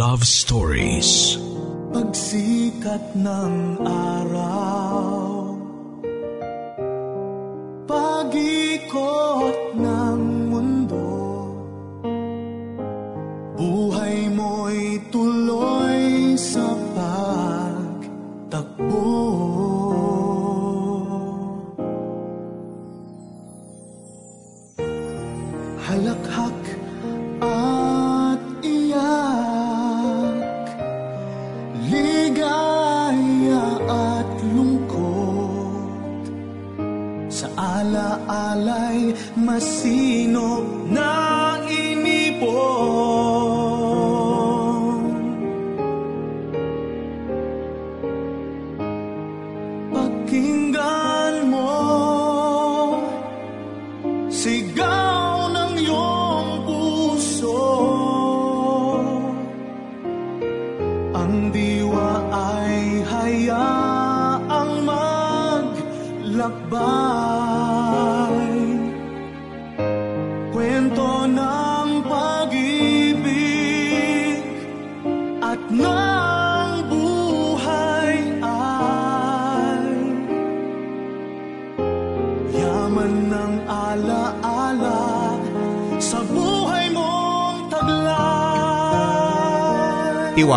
[0.00, 1.36] Love Stories.
[1.92, 4.89] Pagsikat ng araw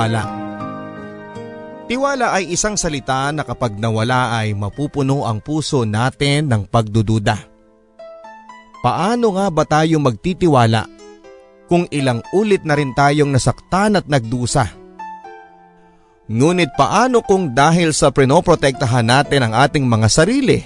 [0.03, 0.23] Tiwala
[1.87, 7.39] Tiwala ay isang salita na kapag nawala ay mapupuno ang puso natin ng pagdududa.
[8.83, 10.92] Paano nga ba tayo magtitiwala
[11.71, 14.75] kung ilang ulit na rin tayong nasaktan at nagdusa?
[16.27, 20.59] Ngunit paano kung dahil sa prinoprotektahan natin ang ating mga sarili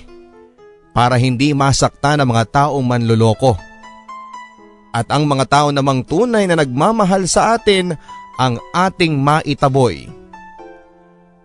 [0.98, 3.54] para hindi masaktan ang mga taong manluloko?
[4.98, 7.94] At ang mga tao namang tunay na nagmamahal sa atin
[8.38, 10.08] ang ating maitaboy.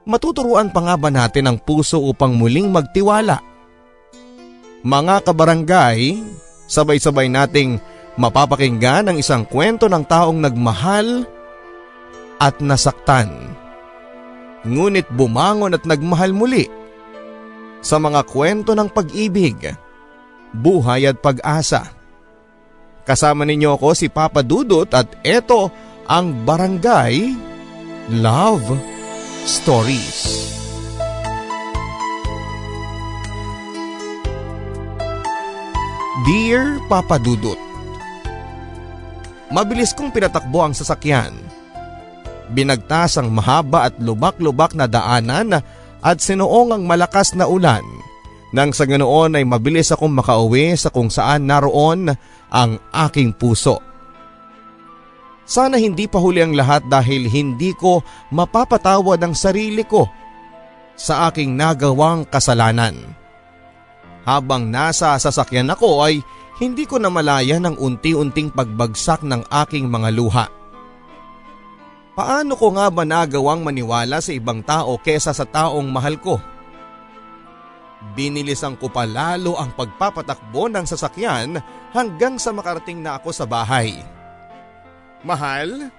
[0.04, 3.40] Matuturuan pa nga ba natin ang puso upang muling magtiwala?
[4.82, 6.18] Mga kabarangay,
[6.66, 7.78] sabay-sabay nating
[8.18, 11.24] mapapakinggan ang isang kwento ng taong nagmahal
[12.42, 13.54] at nasaktan.
[14.66, 16.66] Ngunit bumangon at nagmahal muli
[17.82, 19.58] sa mga kwento ng pag-ibig,
[20.50, 21.94] buhay at pag-asa.
[23.02, 25.70] Kasama ninyo ako si Papa Dudut at ito
[26.10, 27.30] ang Barangay
[28.10, 28.66] Love
[29.46, 30.50] Stories.
[36.22, 37.58] Dear Papa Dudut
[39.52, 41.34] Mabilis kong pinatakbo ang sasakyan.
[42.50, 45.60] Binagtas ang mahaba at lubak-lubak na daanan
[46.02, 47.84] at sinuong ang malakas na ulan
[48.52, 52.12] nang sa ganoon ay mabilis akong makauwi sa kung saan naroon
[52.52, 53.91] ang aking puso.
[55.42, 60.06] Sana hindi pa huli ang lahat dahil hindi ko mapapatawad ang sarili ko
[60.94, 62.94] sa aking nagawang kasalanan.
[64.22, 66.22] Habang nasa sasakyan ako ay
[66.62, 70.46] hindi ko namalaya ng unti-unting pagbagsak ng aking mga luha.
[72.12, 76.38] Paano ko nga ba nagawang maniwala sa ibang tao kesa sa taong mahal ko?
[78.14, 81.58] Binilisan ko pa lalo ang pagpapatakbo ng sasakyan
[81.90, 83.96] hanggang sa makarating na ako sa bahay.
[85.22, 85.90] Mahal?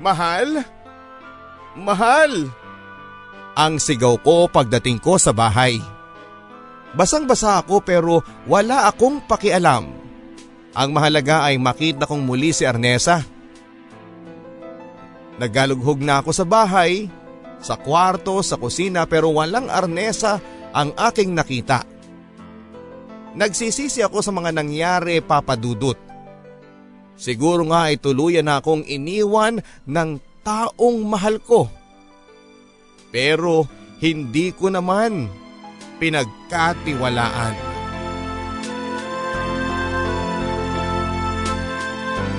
[0.00, 0.64] Mahal?
[1.76, 2.32] Mahal!
[3.52, 5.76] Ang sigaw ko pagdating ko sa bahay.
[6.96, 9.86] Basang-basa ako pero wala akong pakialam.
[10.72, 13.22] Ang mahalaga ay makita kong muli si Arnesa.
[15.36, 17.12] Nagalughog na ako sa bahay,
[17.60, 20.40] sa kwarto, sa kusina pero walang Arnesa
[20.72, 21.84] ang aking nakita.
[23.36, 26.09] Nagsisisi ako sa mga nangyari papadudot.
[27.20, 31.68] Siguro nga ay tuluyan na akong iniwan ng taong mahal ko.
[33.12, 33.68] Pero
[34.00, 35.28] hindi ko naman
[36.00, 37.54] pinagkatiwalaan.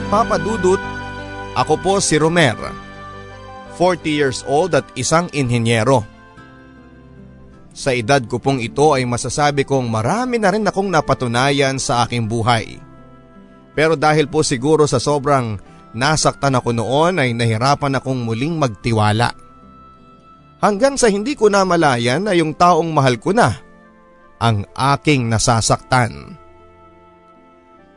[0.10, 0.82] Papa Dudut,
[1.54, 2.58] ako po si Romer.
[3.78, 6.04] 40 years old at isang inhinyero.
[7.72, 12.28] Sa edad ko pong ito ay masasabi kong marami na rin akong napatunayan sa aking
[12.28, 12.91] buhay.
[13.72, 15.56] Pero dahil po siguro sa sobrang
[15.96, 19.32] nasaktan ako noon ay nahirapan akong muling magtiwala.
[20.62, 23.50] Hanggang sa hindi ko na malayan na yung taong mahal ko na
[24.42, 26.38] ang aking nasasaktan.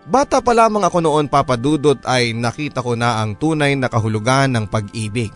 [0.05, 4.69] Bata pa lamang ako noon papadudot ay nakita ko na ang tunay na kahulugan ng
[4.69, 5.33] pag-ibig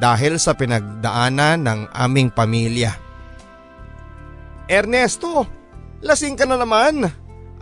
[0.00, 2.96] dahil sa pinagdaanan ng aming pamilya.
[4.64, 5.44] Ernesto,
[6.00, 7.04] lasing ka na naman.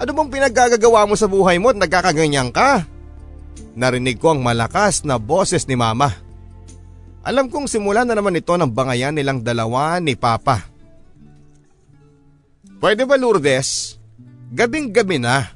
[0.00, 2.88] Ano bang pinaggagawa mo sa buhay mo at nagkakaganyan ka?
[3.76, 6.16] Narinig ko ang malakas na boses ni mama.
[7.20, 10.64] Alam kong simula na naman ito ng bangayan nilang dalawa ni Papa.
[12.80, 14.00] Pwede ba Lourdes?
[14.56, 15.52] Gabing gabi na.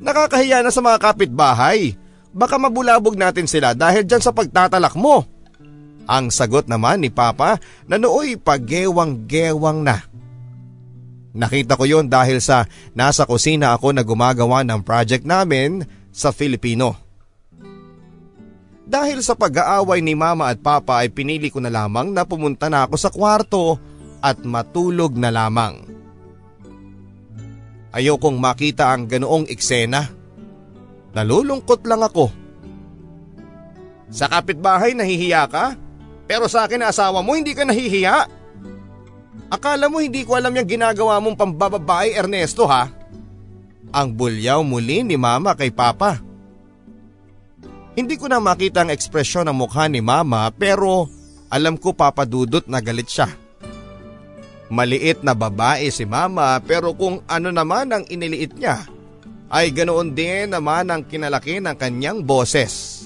[0.00, 1.92] Nakakahiya na sa mga kapitbahay.
[2.32, 5.28] Baka mabulabog natin sila dahil dyan sa pagtatalak mo.
[6.08, 10.00] Ang sagot naman ni Papa na nooy paggewang-gewang na.
[11.32, 16.92] Nakita ko yon dahil sa nasa kusina ako na gumagawa ng project namin sa Filipino.
[18.84, 22.84] Dahil sa pag-aaway ni Mama at Papa ay pinili ko na lamang na pumunta na
[22.84, 23.80] ako sa kwarto
[24.20, 25.88] at matulog na lamang.
[27.92, 30.12] Ayokong makita ang ganoong eksena.
[31.16, 32.28] Nalulungkot lang ako.
[34.12, 35.76] Sa kapitbahay nahihiya ka?
[36.28, 38.41] Pero sa akin na asawa mo hindi ka nahihiya.
[39.52, 42.88] Akala mo hindi ko alam yung ginagawa mong pambababae Ernesto ha?
[43.92, 46.20] Ang bulyaw muli ni mama kay papa.
[47.92, 51.08] Hindi ko na makita ang ekspresyon ng mukha ni mama pero
[51.52, 53.28] alam ko papadudot na galit siya.
[54.72, 58.88] Maliit na babae si mama pero kung ano naman ang iniliit niya
[59.52, 63.04] ay ganoon din naman ang kinalaki ng kanyang boses.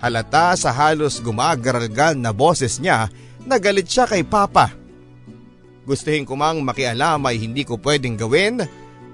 [0.00, 3.12] Halata sa halos gumagaralgal na boses niya
[3.44, 4.72] na galit siya kay Papa.
[5.84, 8.64] Gustuhin ko mang makialam ay hindi ko pwedeng gawin.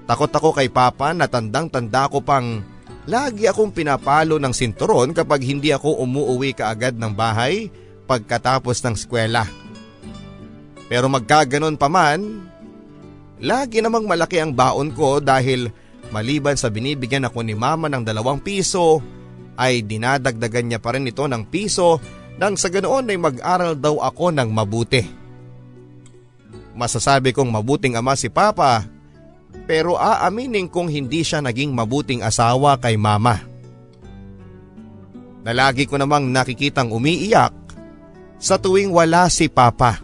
[0.07, 2.63] Takot ako kay Papa na tandang tanda ko pang
[3.05, 7.67] lagi akong pinapalo ng sinturon kapag hindi ako umuuwi kaagad ng bahay
[8.07, 9.43] pagkatapos ng eskwela.
[10.91, 12.43] Pero magkaganon pa man,
[13.39, 15.71] lagi namang malaki ang baon ko dahil
[16.11, 18.99] maliban sa binibigyan ako ni mama ng dalawang piso,
[19.55, 21.99] ay dinadagdagan niya pa rin ito ng piso
[22.39, 25.03] nang sa ganoon ay mag-aral daw ako ng mabuti.
[26.71, 28.87] Masasabi kong mabuting ama si Papa
[29.67, 33.43] pero aaminin kong hindi siya naging mabuting asawa kay Mama.
[35.41, 37.51] Nalagi ko namang nakikitang umiiyak
[38.37, 39.99] sa tuwing wala si Papa.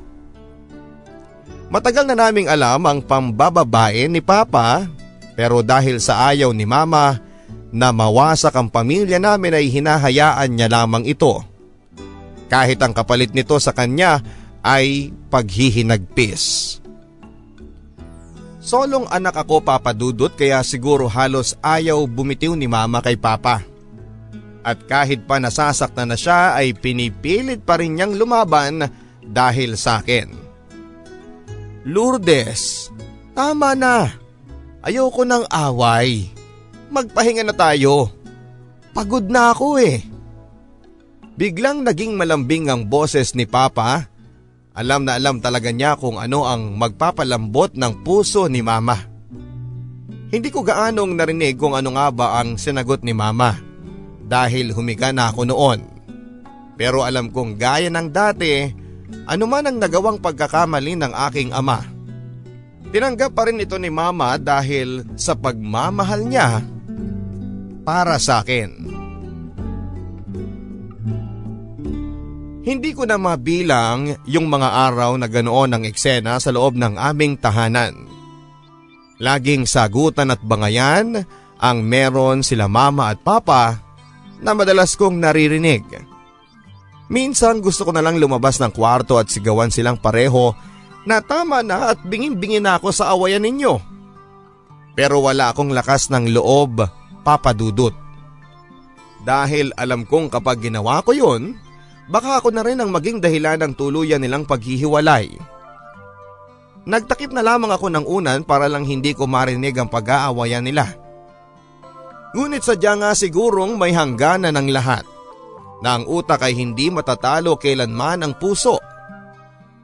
[1.68, 4.88] Matagal na naming alam ang pambababae ni Papa
[5.38, 7.19] pero dahil sa ayaw ni Mama
[7.69, 11.44] na mawasak ang pamilya namin ay hinahayaan niya lamang ito.
[12.48, 14.24] Kahit ang kapalit nito sa kanya
[14.64, 16.76] ay paghihinagpis.
[18.68, 23.64] Solong anak ako papadudot kaya siguro halos ayaw bumitiw ni mama kay papa.
[24.60, 28.84] At kahit pa nasasaktan na siya ay pinipilit pa rin niyang lumaban
[29.24, 30.36] dahil sa akin.
[31.88, 32.92] Lourdes,
[33.32, 34.12] tama na.
[34.84, 36.28] Ayoko ng away.
[36.92, 38.12] Magpahinga na tayo.
[38.92, 40.04] Pagod na ako eh.
[41.38, 44.10] Biglang naging malambing ang boses ni Papa.
[44.74, 48.98] Alam na alam talaga niya kung ano ang magpapalambot ng puso ni Mama.
[50.34, 53.53] Hindi ko gaanong narinig kung ano nga ba ang sinagot ni Mama
[54.25, 55.79] dahil humiga na ako noon.
[56.74, 58.74] Pero alam kong gaya ng dati,
[59.29, 61.86] anuman ang nagawang pagkakamali ng aking ama.
[62.89, 66.65] Tinanggap pa rin ito ni Mama dahil sa pagmamahal niya
[67.86, 68.97] para sa akin.
[72.67, 77.39] Hindi ko na mabilang yung mga araw na ganoon ang eksena sa loob ng aming
[77.39, 77.95] tahanan.
[79.24, 81.24] Laging sagutan at bangayan
[81.63, 83.79] ang meron sila mama at papa
[84.43, 85.88] na madalas kong naririnig.
[87.07, 90.51] Minsan gusto ko na lang lumabas ng kwarto at sigawan silang pareho
[91.07, 93.79] na tama na at bingin-bingin na ako sa awayan ninyo.
[94.91, 96.83] Pero wala akong lakas ng loob
[97.24, 97.95] papadudot.
[99.24, 101.55] Dahil alam kong kapag ginawa ko yun,
[102.08, 105.36] baka ako na rin ang maging dahilan ng tuluyan nilang paghihiwalay.
[106.88, 110.88] Nagtakip na lamang ako ng unan para lang hindi ko marinig ang pag-aawayan nila.
[112.32, 115.04] Ngunit sadya nga sigurong may hangganan ng lahat
[115.84, 118.80] na ang utak ay hindi matatalo kailanman ang puso.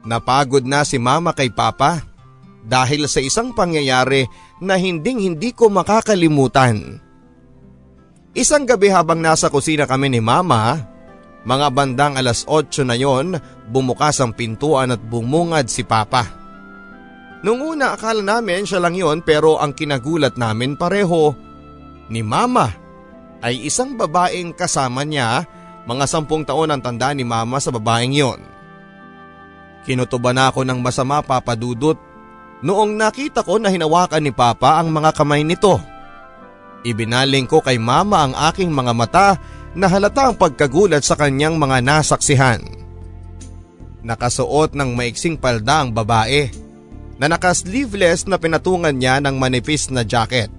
[0.04, 2.00] Napagod na si mama kay papa
[2.64, 4.24] dahil sa isang pangyayari
[4.64, 7.00] na hinding hindi ko makakalimutan.
[8.32, 10.82] Isang gabi habang nasa kusina kami ni mama,
[11.44, 13.36] Mga bandang alas 8 na yon,
[13.68, 16.24] bumukas ang pintuan at bumungad si Papa.
[17.44, 21.36] Nung una akala namin siya lang yon pero ang kinagulat namin pareho
[22.08, 22.72] ni Mama
[23.44, 25.44] ay isang babaeng kasama niya
[25.84, 28.40] mga sampung taon ang tanda ni Mama sa babaeng yon.
[29.84, 32.00] Kinutuban ako ng masama papadudot
[32.64, 35.76] noong nakita ko na hinawakan ni Papa ang mga kamay nito.
[36.88, 39.28] Ibinaling ko kay Mama ang aking mga mata
[39.74, 42.62] na halata ang pagkagulat sa kanyang mga nasaksihan.
[44.06, 46.48] Nakasuot ng maiksing palda ang babae
[47.18, 50.50] na naka-sleeveless na pinatungan niya ng manipis na jacket.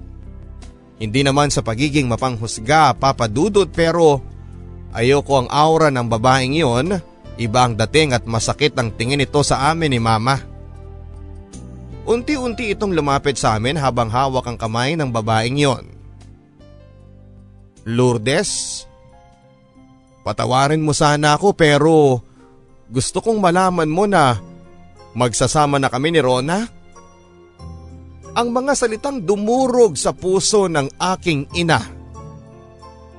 [0.96, 4.24] Hindi naman sa pagiging mapanghusga papadudot pero
[4.96, 6.96] ayoko ang aura ng babaeng iyon,
[7.36, 10.40] iba ang dating at masakit ang tingin ito sa amin ni mama.
[12.06, 15.84] Unti-unti itong lumapit sa amin habang hawak ang kamay ng babaeng iyon.
[17.86, 18.82] Lourdes,
[20.26, 22.18] Patawarin mo sana ako pero
[22.90, 24.34] gusto kong malaman mo na
[25.14, 26.66] magsasama na kami ni Rona.
[28.34, 31.78] Ang mga salitang dumurog sa puso ng aking ina.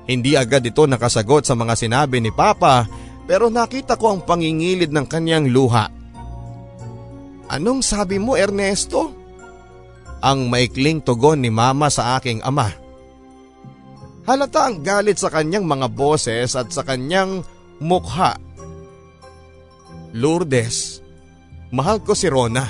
[0.04, 2.84] Hindi agad ito nakasagot sa mga sinabi ni Papa
[3.24, 5.88] pero nakita ko ang pangingilid ng kanyang luha.
[7.48, 9.16] Anong sabi mo Ernesto?
[10.20, 12.68] Ang maikling tugon ni Mama sa aking ama.
[14.28, 17.40] Halata ang galit sa kanyang mga boses at sa kanyang
[17.80, 18.36] mukha.
[20.12, 21.00] Lourdes,
[21.72, 22.68] mahal ko si Rona.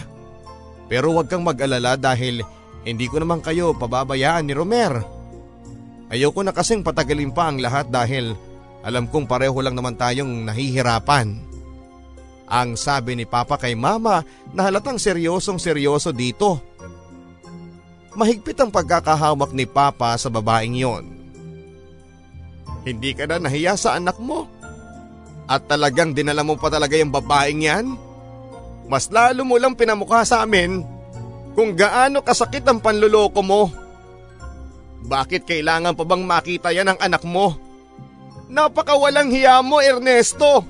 [0.87, 2.47] Pero huwag kang mag-alala dahil
[2.87, 5.03] hindi ko naman kayo pababayaan ni Romer.
[6.15, 8.38] Ayoko na kasing patagalin pa ang lahat dahil
[8.87, 11.43] alam kong pareho lang naman tayong nahihirapan.
[12.47, 14.23] Ang sabi ni Papa kay Mama
[14.55, 16.62] na halatang seryosong seryoso dito.
[18.15, 21.18] Mahigpit ang pagkakahawak ni Papa sa babaeng yon.
[22.83, 24.47] Hindi ka na nahiya sa anak mo.
[25.49, 27.87] At talagang dinala mo pa talaga yung babaeng yan?
[28.89, 30.85] Mas lalo mo lang pinamukha sa amin
[31.59, 33.67] kung gaano kasakit ang panluloko mo.
[35.05, 37.57] Bakit kailangan pa bang makita yan ng anak mo?
[38.49, 40.65] Napakawalang hiya mo Ernesto!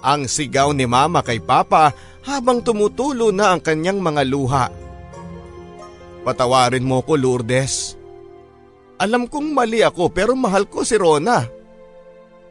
[0.00, 1.92] Ang sigaw ni mama kay papa
[2.24, 4.66] habang tumutulo na ang kanyang mga luha.
[6.24, 7.99] Patawarin mo ko Lourdes.
[9.00, 11.48] Alam kong mali ako pero mahal ko si Rona.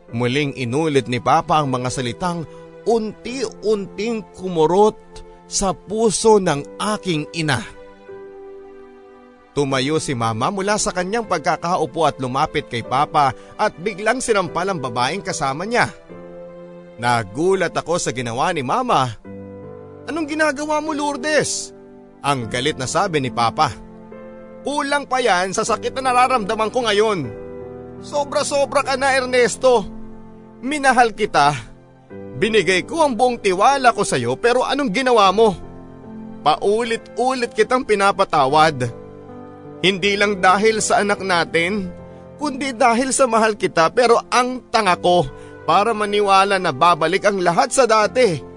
[0.09, 2.49] Muling inulit ni Papa ang mga salitang
[2.89, 4.97] unti-unting kumurot
[5.45, 7.61] sa puso ng aking ina.
[9.53, 14.81] Tumayo si Mama mula sa kanyang pagkakaupo at lumapit kay Papa at biglang sinampal ang
[14.81, 15.93] babaeng kasama niya.
[16.97, 19.13] Nagulat ako sa ginawa ni Mama.
[20.09, 21.77] Anong ginagawa mo Lourdes?
[22.25, 23.88] Ang galit na sabi ni Papa.
[24.63, 27.19] Kulang pa yan sa sakit na nararamdaman ko ngayon.
[28.03, 29.87] Sobra-sobra ka na Ernesto.
[30.59, 31.55] Minahal kita.
[32.39, 35.55] Binigay ko ang buong tiwala ko sa iyo pero anong ginawa mo?
[36.39, 38.87] Paulit-ulit kitang pinapatawad.
[39.79, 41.91] Hindi lang dahil sa anak natin,
[42.39, 45.27] kundi dahil sa mahal kita pero ang tanga ko
[45.67, 48.48] para maniwala na babalik ang lahat sa dati.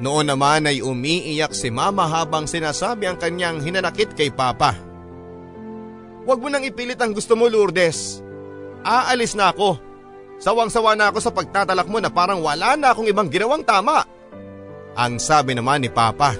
[0.00, 4.72] Noon naman ay umiiyak si mama habang sinasabi ang kanyang hinanakit kay papa.
[6.22, 8.22] Huwag mo nang ipilit ang gusto mo Lourdes.
[8.86, 9.78] Aalis na ako.
[10.42, 14.06] Sawang-sawa na ako sa pagtatalak mo na parang wala na akong ibang ginawang tama.
[14.98, 16.34] Ang sabi naman ni Papa.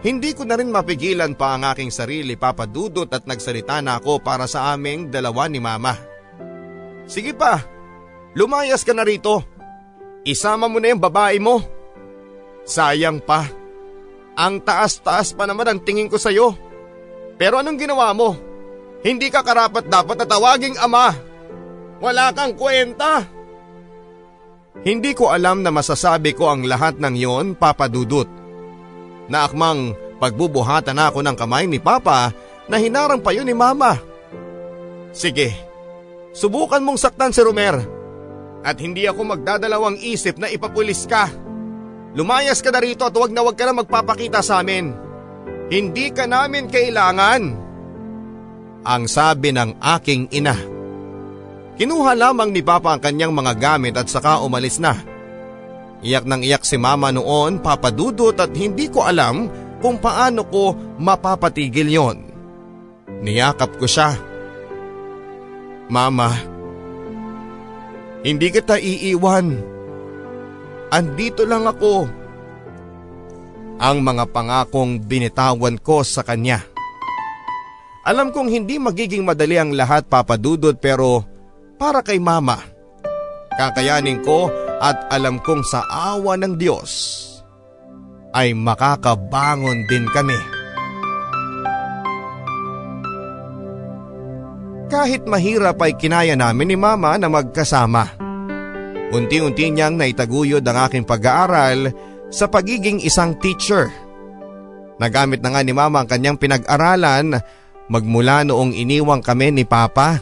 [0.00, 4.44] Hindi ko na rin mapigilan pa ang aking sarili papadudot at nagsalita na ako para
[4.48, 5.96] sa aming dalawa ni Mama.
[7.08, 7.64] Sige pa,
[8.36, 9.40] lumayas ka na rito.
[10.26, 11.75] Isama mo na yung babae mo.
[12.66, 13.46] Sayang pa.
[14.36, 16.52] Ang taas-taas pa naman ang tingin ko sa'yo.
[17.38, 18.34] Pero anong ginawa mo?
[19.00, 21.14] Hindi ka karapat dapat na tawaging ama.
[22.02, 23.24] Wala kang kwenta.
[24.84, 28.28] Hindi ko alam na masasabi ko ang lahat ng yon, Papa Dudut.
[29.30, 32.34] Naakmang pagbubuhatan ako ng kamay ni Papa
[32.68, 33.96] na hinarang pa yun ni Mama.
[35.16, 35.54] Sige,
[36.36, 37.80] subukan mong saktan si Romer
[38.60, 41.45] at hindi ako magdadalawang isip na ipapulis ka.
[42.16, 44.96] Lumayas ka na rito at huwag na huwag ka na magpapakita sa amin.
[45.68, 47.42] Hindi ka namin kailangan.
[48.88, 50.56] Ang sabi ng aking ina.
[51.76, 54.96] Kinuha lamang ni Papa ang kanyang mga gamit at saka umalis na.
[56.00, 59.52] Iyak nang iyak si Mama noon papadudot at hindi ko alam
[59.84, 62.18] kung paano ko mapapatigil yon.
[63.20, 64.16] Niyakap ko siya.
[65.92, 66.32] Mama,
[68.24, 69.75] hindi kita iiwan.
[70.96, 72.08] Andito lang ako.
[73.76, 76.64] Ang mga pangakong binitawan ko sa kanya.
[78.08, 81.20] Alam kong hindi magiging madali ang lahat papadudod pero
[81.76, 82.56] para kay mama.
[83.60, 84.48] Kakayanin ko
[84.80, 86.92] at alam kong sa awa ng Diyos
[88.32, 90.40] ay makakabangon din kami.
[94.88, 98.25] Kahit mahirap ay kinaya namin ni Mama na magkasama.
[99.14, 101.94] Unti-unti niyang naitaguyod ang aking pag-aaral
[102.26, 103.86] sa pagiging isang teacher.
[104.98, 107.38] Nagamit na nga ni Mama ang kanyang pinag-aralan
[107.86, 110.18] magmula noong iniwang kami ni Papa.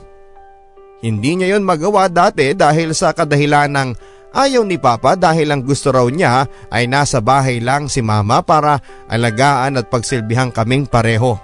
[1.00, 3.90] Hindi niya yon magawa dati dahil sa kadahilan ng
[4.36, 8.80] ayaw ni Papa dahil ang gusto raw niya ay nasa bahay lang si Mama para
[9.08, 11.40] alagaan at pagsilbihang kaming pareho.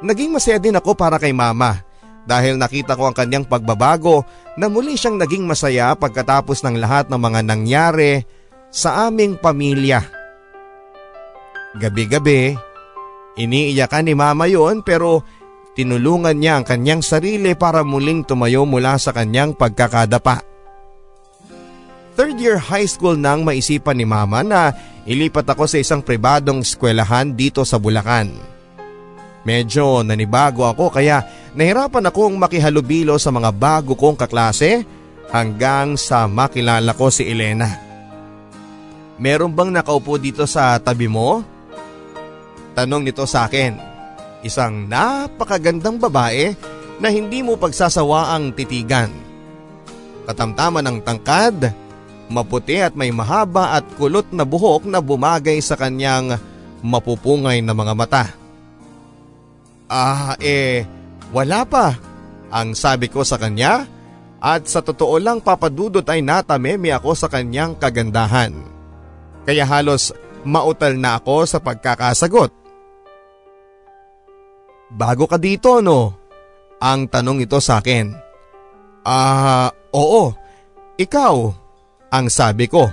[0.00, 1.89] Naging masaya din ako para kay Mama
[2.28, 4.24] dahil nakita ko ang kanyang pagbabago
[4.58, 8.24] na muli siyang naging masaya pagkatapos ng lahat ng mga nangyari
[8.68, 10.04] sa aming pamilya.
[11.78, 12.54] Gabi-gabi,
[13.38, 15.22] iniiyakan ni Mama yon pero
[15.80, 20.42] Tinulungan niya ang kanyang sarili para muling tumayo mula sa kanyang pagkakadapa.
[22.18, 24.74] Third year high school nang maisipan ni mama na
[25.06, 28.34] ilipat ako sa isang pribadong eskwelahan dito sa Bulacan.
[29.46, 34.86] Medyo nanibago ako kaya nahirapan akong makihalubilo sa mga bago kong kaklase
[35.30, 37.70] hanggang sa makilala ko si Elena.
[39.20, 41.44] Meron bang nakaupo dito sa tabi mo?
[42.72, 43.76] Tanong nito sa akin.
[44.40, 46.56] Isang napakagandang babae
[46.96, 49.12] na hindi mo pagsasawaang titigan.
[50.24, 51.68] Katamtaman ng tangkad,
[52.32, 56.40] maputi at may mahaba at kulot na buhok na bumagay sa kanyang
[56.80, 58.24] mapupungay na mga mata.
[59.90, 60.86] Ah, eh,
[61.30, 61.94] wala pa,
[62.50, 63.86] ang sabi ko sa kanya
[64.40, 68.56] at sa totoo lang papadudot ay natameme ako sa kanyang kagandahan.
[69.44, 70.10] Kaya halos
[70.42, 72.50] mautal na ako sa pagkakasagot.
[74.90, 76.18] Bago ka dito no?
[76.80, 78.10] Ang tanong ito sa akin.
[79.04, 80.32] Ah, oo.
[80.96, 81.34] Ikaw,
[82.08, 82.88] ang sabi ko.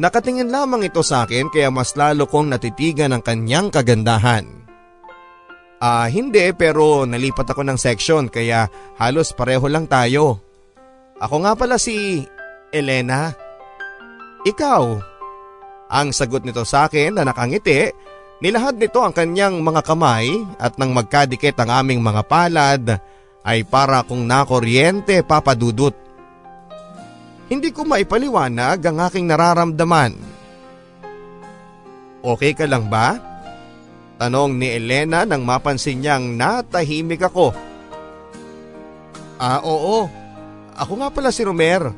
[0.00, 4.59] Nakatingin lamang ito sa akin kaya mas lalo kong natitigan ang kanyang kagandahan.
[5.80, 8.68] Ah, hindi pero nalipat ako ng section kaya
[9.00, 10.36] halos pareho lang tayo.
[11.16, 12.20] Ako nga pala si
[12.68, 13.32] Elena.
[14.44, 14.82] Ikaw.
[15.90, 17.90] Ang sagot nito sa akin na nakangiti
[18.40, 22.84] Nilahad nito ang kanyang mga kamay at nang magkadikit ang aming mga palad
[23.44, 25.92] ay para kung nakuryente papadudot.
[27.52, 30.16] Hindi ko maipaliwanag ang aking nararamdaman.
[32.24, 33.29] Okay ka lang ba?
[34.20, 37.56] Tanong ni Elena nang mapansin niyang natahimik ako.
[39.40, 40.04] Ah oo,
[40.76, 41.88] ako nga pala si Romer.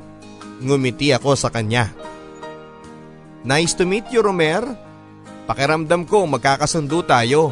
[0.62, 1.90] Ngumiti ako sa kanya.
[3.42, 4.62] Nice to meet you Romer.
[5.50, 7.50] Pakiramdam ko magkakasundo tayo.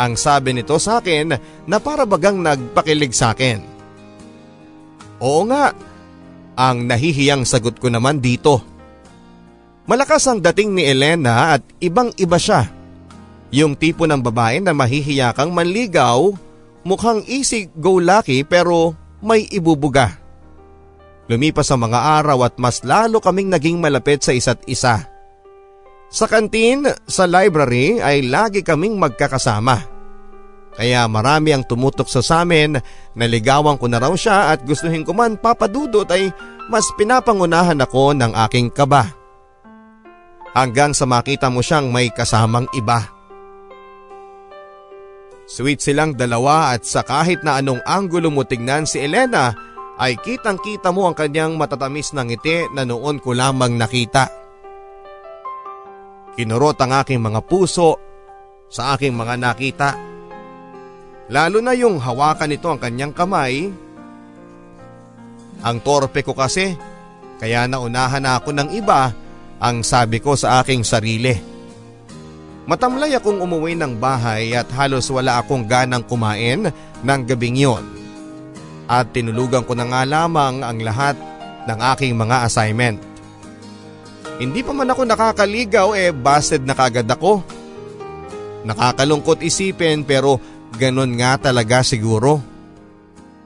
[0.00, 1.36] Ang sabi nito sa akin
[1.68, 3.60] na para bagang nagpakilig sa akin.
[5.20, 5.76] Oo nga,
[6.56, 8.64] ang nahihiyang sagot ko naman dito.
[9.84, 12.83] Malakas ang dating ni Elena at ibang iba siya.
[13.54, 16.34] Yung tipo ng babae na mahihiya kang manligaw,
[16.82, 20.18] mukhang easy go lucky pero may ibubuga.
[21.30, 25.06] Lumipas ang mga araw at mas lalo kaming naging malapit sa isa't isa.
[26.10, 29.86] Sa kantin, sa library ay lagi kaming magkakasama.
[30.74, 32.74] Kaya marami ang tumutok sa samin,
[33.14, 36.34] naligawan ko na raw siya at gustuhin ko man papadudot ay
[36.66, 39.14] mas pinapangunahan ako ng aking kaba.
[40.50, 43.13] Hanggang sa makita mo siyang may kasamang iba.
[45.44, 49.52] Sweet silang dalawa at sa kahit na anong anggulo mo tingnan si Elena
[50.00, 54.26] ay kitang kita mo ang kanyang matatamis na ngiti na noon ko lamang nakita.
[56.34, 57.94] Kinurot ang aking mga puso
[58.66, 59.90] sa aking mga nakita.
[61.30, 63.70] Lalo na yung hawakan nito ang kanyang kamay.
[65.64, 66.74] Ang torpe ko kasi,
[67.38, 69.14] kaya naunahan na ako ng iba
[69.62, 71.53] ang sabi ko sa aking sarili.
[72.64, 76.72] Matamlay akong umuwi ng bahay at halos wala akong ganang kumain
[77.04, 77.84] ng gabing yon.
[78.88, 81.16] At tinulugan ko na nga lamang ang lahat
[81.68, 83.00] ng aking mga assignment.
[84.40, 87.44] Hindi pa man ako nakakaligaw eh busted na kagad ako.
[88.64, 90.40] Nakakalungkot isipin pero
[90.80, 92.40] ganon nga talaga siguro.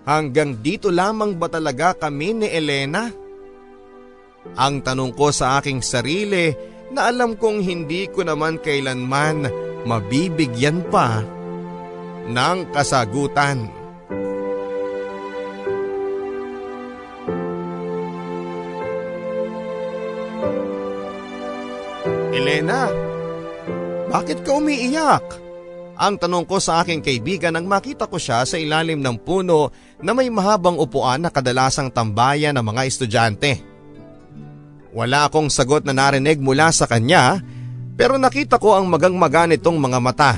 [0.06, 3.10] Hanggang dito lamang ba talaga kami ni Elena?
[4.56, 6.54] Ang tanong ko sa aking sarili
[6.92, 9.48] na alam kong hindi ko naman kailanman
[9.84, 11.24] mabibigyan pa
[12.28, 13.68] ng kasagutan.
[22.38, 22.86] Elena,
[24.08, 25.26] bakit ka umiiyak?
[25.98, 30.14] Ang tanong ko sa aking kaibigan nang makita ko siya sa ilalim ng puno na
[30.14, 33.58] may mahabang upuan na kadalasang tambayan ng mga estudyante.
[34.98, 37.38] Wala akong sagot na narinig mula sa kanya
[37.94, 40.32] pero nakita ko ang magang-maga nitong mga mata.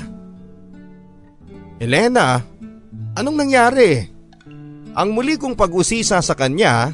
[1.81, 2.37] Elena,
[3.17, 4.05] anong nangyari?
[4.93, 6.93] Ang muli kong pag-usisa sa kanya,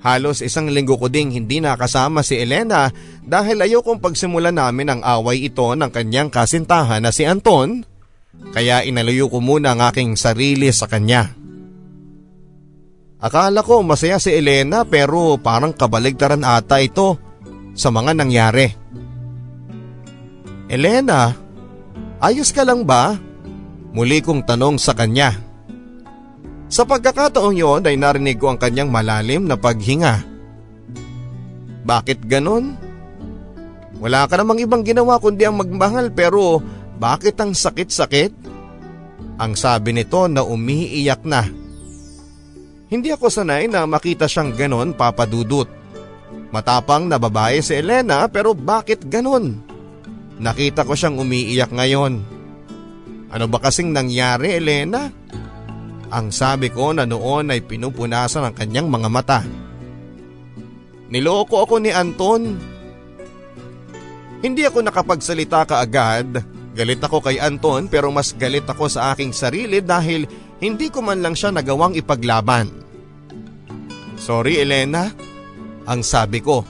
[0.00, 2.88] halos isang linggo ko ding hindi nakasama si Elena
[3.20, 7.84] dahil ayokong pagsimula namin ang away ito ng kanyang kasintahan na si Anton,
[8.56, 11.35] kaya inalayo ko muna ang aking sarili sa kanya.
[13.16, 17.16] Akala ko masaya si Elena pero parang kabaligtaran ata ito
[17.72, 18.68] sa mga nangyari.
[20.68, 21.32] Elena,
[22.20, 23.16] ayos ka lang ba?
[23.96, 25.32] Muli kong tanong sa kanya.
[26.66, 30.20] Sa pagkakataong yon ay narinig ko ang kanyang malalim na paghinga.
[31.86, 32.74] Bakit ganon?
[34.02, 36.60] Wala ka namang ibang ginawa kundi ang magmahal pero
[37.00, 38.34] bakit ang sakit-sakit?
[39.40, 41.46] Ang sabi nito na umiiyak na.
[42.86, 45.66] Hindi ako sanay na makita siyang ganon papadudot.
[46.54, 49.58] Matapang na babae si Elena pero bakit ganon?
[50.38, 52.22] Nakita ko siyang umiiyak ngayon.
[53.26, 55.10] Ano ba kasing nangyari Elena?
[56.14, 59.40] Ang sabi ko na noon ay pinupunasan ang kanyang mga mata.
[61.10, 62.54] Niloko ako ni Anton.
[64.46, 66.38] Hindi ako nakapagsalita kaagad.
[66.76, 70.30] Galit ako kay Anton pero mas galit ako sa aking sarili dahil
[70.62, 72.72] hindi ko man lang siya nagawang ipaglaban.
[74.16, 75.12] Sorry Elena,
[75.84, 76.64] ang sabi ko.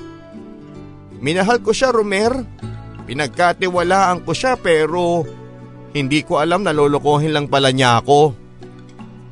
[1.22, 2.34] Minahal ko siya Romer.
[3.06, 5.22] Pinagkatiwalaan ko siya pero
[5.94, 8.34] hindi ko alam na lolokohin lang pala niya ako.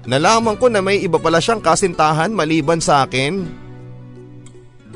[0.07, 3.45] Nalaman ko na may iba pala siyang kasintahan maliban sa akin.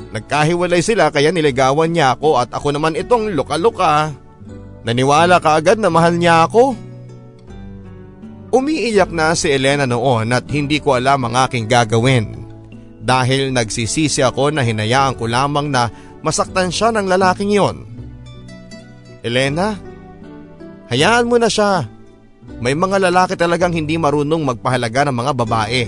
[0.09, 4.15] Nagkahiwalay sila kaya niligawan niya ako at ako naman itong luka-luka.
[4.87, 6.73] Naniwala ka agad na mahal niya ako.
[8.49, 12.49] Umiiyak na si Elena noon at hindi ko alam ang aking gagawin.
[12.99, 15.93] Dahil nagsisisi ako na hinayaan ko lamang na
[16.25, 17.85] masaktan siya ng lalaking yon.
[19.21, 19.77] Elena,
[20.89, 21.85] hayaan mo na siya.
[22.57, 25.83] May mga lalaki talagang hindi marunong magpahalaga ng mga babae.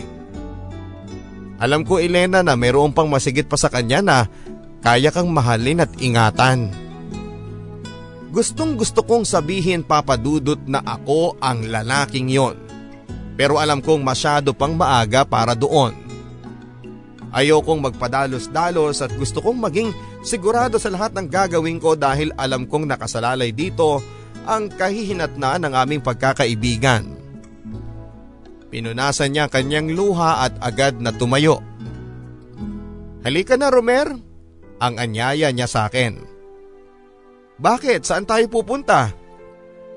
[1.62, 4.18] Alam ko Elena na mayroon pang masigit pa sa kanya na
[4.82, 6.74] kaya kang mahalin at ingatan.
[8.32, 12.56] Gustong gusto kong sabihin papadudot na ako ang lalaking yon.
[13.36, 15.92] Pero alam kong masyado pang maaga para doon.
[17.36, 19.92] Ayokong magpadalos-dalos at gusto kong maging
[20.24, 24.00] sigurado sa lahat ng gagawin ko dahil alam kong nakasalalay dito
[24.48, 27.20] ang kahihinatnan ng aming pagkakaibigan.
[28.72, 31.60] Pinunasan niya kanyang luha at agad na tumayo.
[33.28, 34.08] Halika na Romer,
[34.80, 36.31] ang anyaya niya sa akin.
[37.62, 38.02] Bakit?
[38.02, 39.14] Saan tayo pupunta?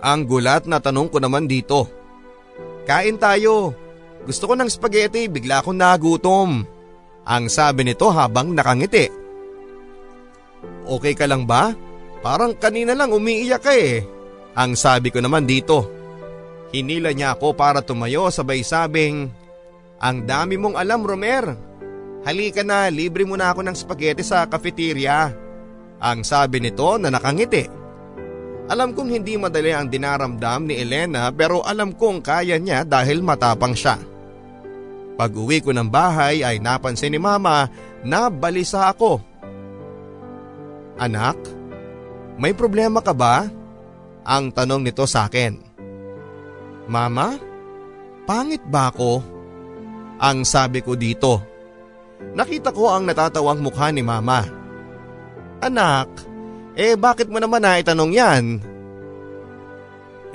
[0.04, 1.88] Ang gulat na tanong ko naman dito.
[2.84, 3.72] Kain tayo.
[4.28, 6.68] Gusto ko ng spaghetti, bigla akong nagutom.
[7.24, 9.08] Ang sabi nito habang nakangiti.
[10.84, 11.72] Okay ka lang ba?
[12.20, 14.04] Parang kanina lang umiiyak ka eh.
[14.52, 15.88] Ang sabi ko naman dito.
[16.68, 19.32] Hinila niya ako para tumayo sabay sabing,
[20.04, 21.48] Ang dami mong alam Romer.
[22.28, 25.43] Halika na, libre mo na ako ng spaghetti sa cafeteria.
[26.02, 27.66] Ang sabi nito na nakangiti.
[28.64, 33.76] Alam kong hindi madali ang dinaramdam ni Elena pero alam kong kaya niya dahil matapang
[33.76, 34.00] siya.
[35.14, 37.68] Pag uwi ko ng bahay ay napansin ni mama
[38.02, 39.20] na balisa ako.
[40.98, 41.36] Anak,
[42.40, 43.46] may problema ka ba?
[44.24, 45.60] Ang tanong nito sa akin.
[46.88, 47.36] Mama,
[48.24, 49.20] pangit ba ako?
[50.18, 51.44] Ang sabi ko dito.
[52.32, 54.63] Nakita ko ang natatawang mukha ni mama.
[55.62, 56.08] Anak,
[56.74, 58.44] eh bakit mo naman naitanong yan?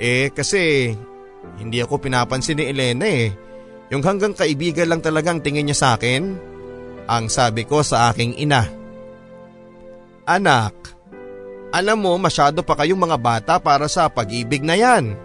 [0.00, 0.92] Eh kasi
[1.60, 3.28] hindi ako pinapansin ni Elena eh.
[3.92, 6.38] Yung hanggang kaibigan lang talagang tingin niya sa akin,
[7.10, 8.64] ang sabi ko sa aking ina.
[10.24, 10.72] Anak,
[11.74, 15.18] alam mo masyado pa kayong mga bata para sa pag-ibig na yan.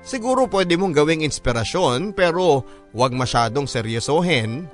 [0.00, 2.64] Siguro pwede mong gawing inspirasyon pero
[2.96, 4.64] huwag masyadong seryosohin.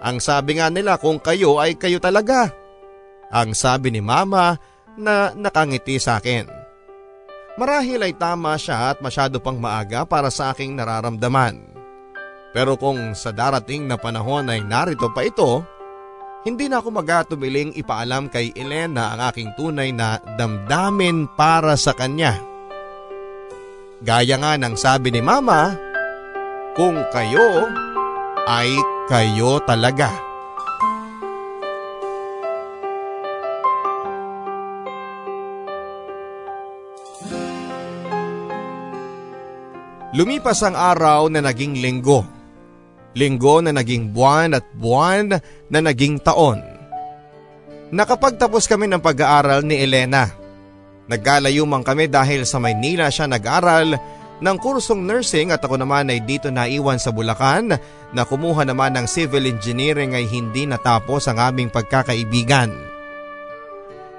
[0.00, 2.50] Ang sabi nga nila kung kayo ay kayo talaga.
[3.32, 4.60] Ang sabi ni mama
[5.00, 6.44] na nakangiti sa akin.
[7.56, 11.60] Marahil ay tama siya at masyado pang maaga para sa aking nararamdaman.
[12.52, 15.64] Pero kung sa darating na panahon ay narito pa ito,
[16.44, 22.36] hindi na ako magatumiling ipaalam kay Elena ang aking tunay na damdamin para sa kanya.
[24.02, 25.72] Gaya nga ng sabi ni Mama,
[26.74, 27.70] kung kayo
[28.50, 28.74] ay
[29.06, 30.31] kayo talaga.
[40.12, 42.20] Lumipas ang araw na naging linggo.
[43.16, 45.40] Linggo na naging buwan at buwan
[45.72, 46.60] na naging taon.
[47.92, 50.28] Nakapagtapos kami ng pag-aaral ni Elena.
[51.08, 53.96] Nagkalayo man kami dahil sa Maynila siya nag-aral
[54.44, 57.72] ng kursong nursing at ako naman ay dito naiwan sa Bulacan
[58.12, 62.68] na kumuha naman ng civil engineering ay hindi natapos ang aming pagkakaibigan.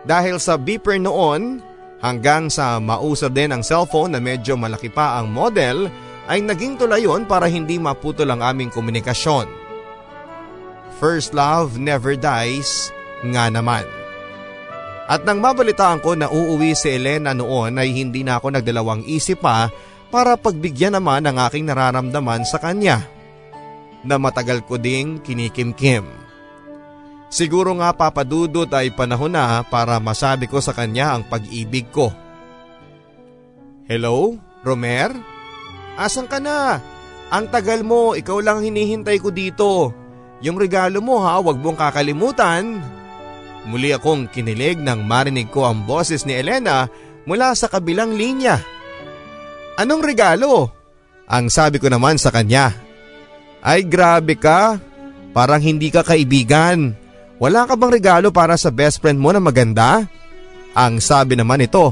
[0.10, 1.62] Dahil sa beeper noon
[2.04, 5.88] hanggang sa mausap din ang cellphone na medyo malaki pa ang model
[6.28, 9.48] ay naging tulayon para hindi maputol ang aming komunikasyon.
[11.00, 12.92] First love never dies
[13.24, 13.88] nga naman.
[15.04, 19.44] At nang mabalitaan ko na uuwi si Elena noon ay hindi na ako nagdalawang isip
[19.44, 19.68] pa
[20.08, 23.04] para pagbigyan naman ng aking nararamdaman sa kanya
[24.04, 26.23] na matagal ko ding kinikimkim.
[27.34, 32.14] Siguro nga papadudot ay panahon na para masabi ko sa kanya ang pag-ibig ko.
[33.90, 35.10] Hello, Romer?
[35.98, 36.78] Asan ka na?
[37.34, 39.90] Ang tagal mo, ikaw lang hinihintay ko dito.
[40.46, 42.78] Yung regalo mo ha, wag mong kakalimutan.
[43.66, 46.86] Muli akong kinilig nang marinig ko ang boses ni Elena
[47.26, 48.62] mula sa kabilang linya.
[49.82, 50.70] Anong regalo?
[51.26, 52.78] Ang sabi ko naman sa kanya.
[53.66, 54.78] Ay grabe ka,
[55.34, 57.02] parang hindi ka kaibigan.
[57.44, 60.08] Wala ka bang regalo para sa best friend mo na maganda?
[60.72, 61.92] Ang sabi naman ito.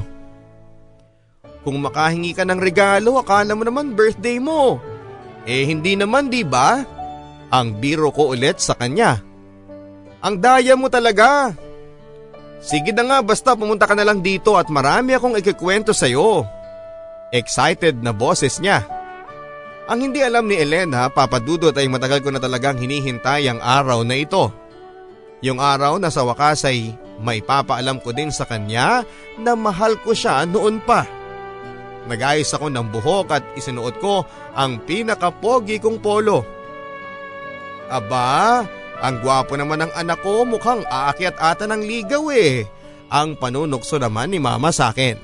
[1.60, 4.80] Kung makahingi ka ng regalo, akala mo naman birthday mo.
[5.44, 6.80] Eh hindi naman di ba?
[7.52, 9.20] Ang biro ko ulit sa kanya.
[10.24, 11.52] Ang daya mo talaga.
[12.64, 16.48] Sige na nga basta pumunta ka na lang dito at marami akong ikikwento sa'yo.
[17.28, 18.88] Excited na boses niya.
[19.84, 24.16] Ang hindi alam ni Elena, papadudot ay matagal ko na talagang hinihintay ang araw na
[24.16, 24.61] ito.
[25.42, 29.02] Yung araw na sa wakas ay maipapaalam ko din sa kanya
[29.34, 31.02] na mahal ko siya noon pa.
[32.06, 34.22] Nagayos ako ng buhok at isinuot ko
[34.54, 36.46] ang pinakapogi kong polo.
[37.90, 38.62] Aba,
[39.02, 42.66] ang gwapo naman ng anak ko mukhang aakyat ata ng ligaw eh.
[43.10, 45.18] Ang panunokso naman ni mama sa akin.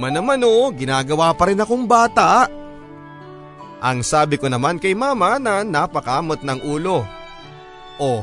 [0.00, 2.48] Manaman o, ginagawa pa rin akong bata.
[3.78, 7.06] Ang sabi ko naman kay mama na napakamot ng ulo.
[7.98, 8.22] Oh,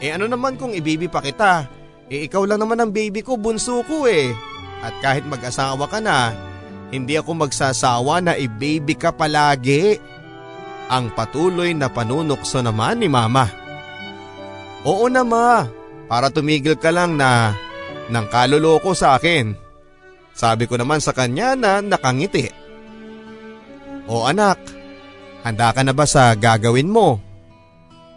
[0.00, 1.66] eh ano naman kung ibibi pa kita?
[2.06, 4.30] Eh ikaw lang naman ang baby ko, bunso ko eh.
[4.84, 6.30] At kahit mag-asawa ka na,
[6.94, 9.98] hindi ako magsasawa na i-baby ka palagi.
[10.86, 13.50] Ang patuloy na panunokso naman ni mama.
[14.86, 15.66] Oo na ma,
[16.06, 17.58] para tumigil ka lang na
[18.06, 19.58] nang kaluloko sa akin.
[20.30, 22.46] Sabi ko naman sa kanya na nakangiti.
[24.06, 24.62] O anak,
[25.42, 27.18] handa ka na ba sa gagawin mo?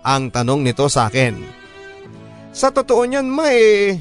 [0.06, 1.59] Ang tanong nito sa akin.
[2.60, 3.96] Sa totoo niyan ma eh,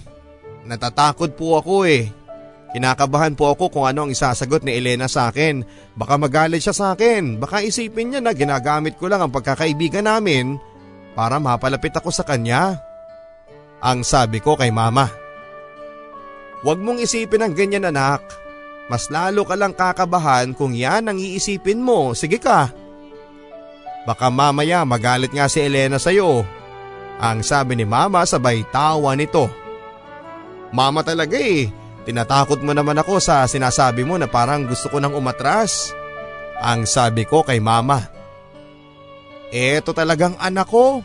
[0.66, 2.11] natatakot po ako eh.
[2.75, 5.62] Kinakabahan po ako kung ano ang isasagot ni Elena sa akin.
[5.94, 7.38] Baka magalit siya sa akin.
[7.38, 10.59] Baka isipin niya na ginagamit ko lang ang pagkakaibigan namin
[11.14, 12.83] para mapalapit ako sa kanya.
[13.79, 15.07] Ang sabi ko kay mama.
[16.66, 18.27] Huwag mong isipin ang ganyan anak.
[18.90, 22.11] Mas lalo ka lang kakabahan kung yan ang iisipin mo.
[22.12, 22.75] Sige ka.
[24.03, 26.58] Baka mamaya magalit nga si Elena sa'yo.
[27.18, 29.50] Ang sabi ni mama sabay tawa nito.
[30.70, 31.66] Mama talaga eh.
[32.07, 35.92] Tinatakot mo naman ako sa sinasabi mo na parang gusto ko nang umatras.
[36.62, 38.07] Ang sabi ko kay mama.
[39.50, 41.02] Eto talagang anak ko.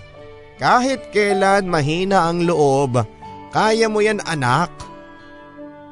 [0.62, 3.02] Kahit kailan mahina ang loob,
[3.50, 4.70] kaya mo yan anak.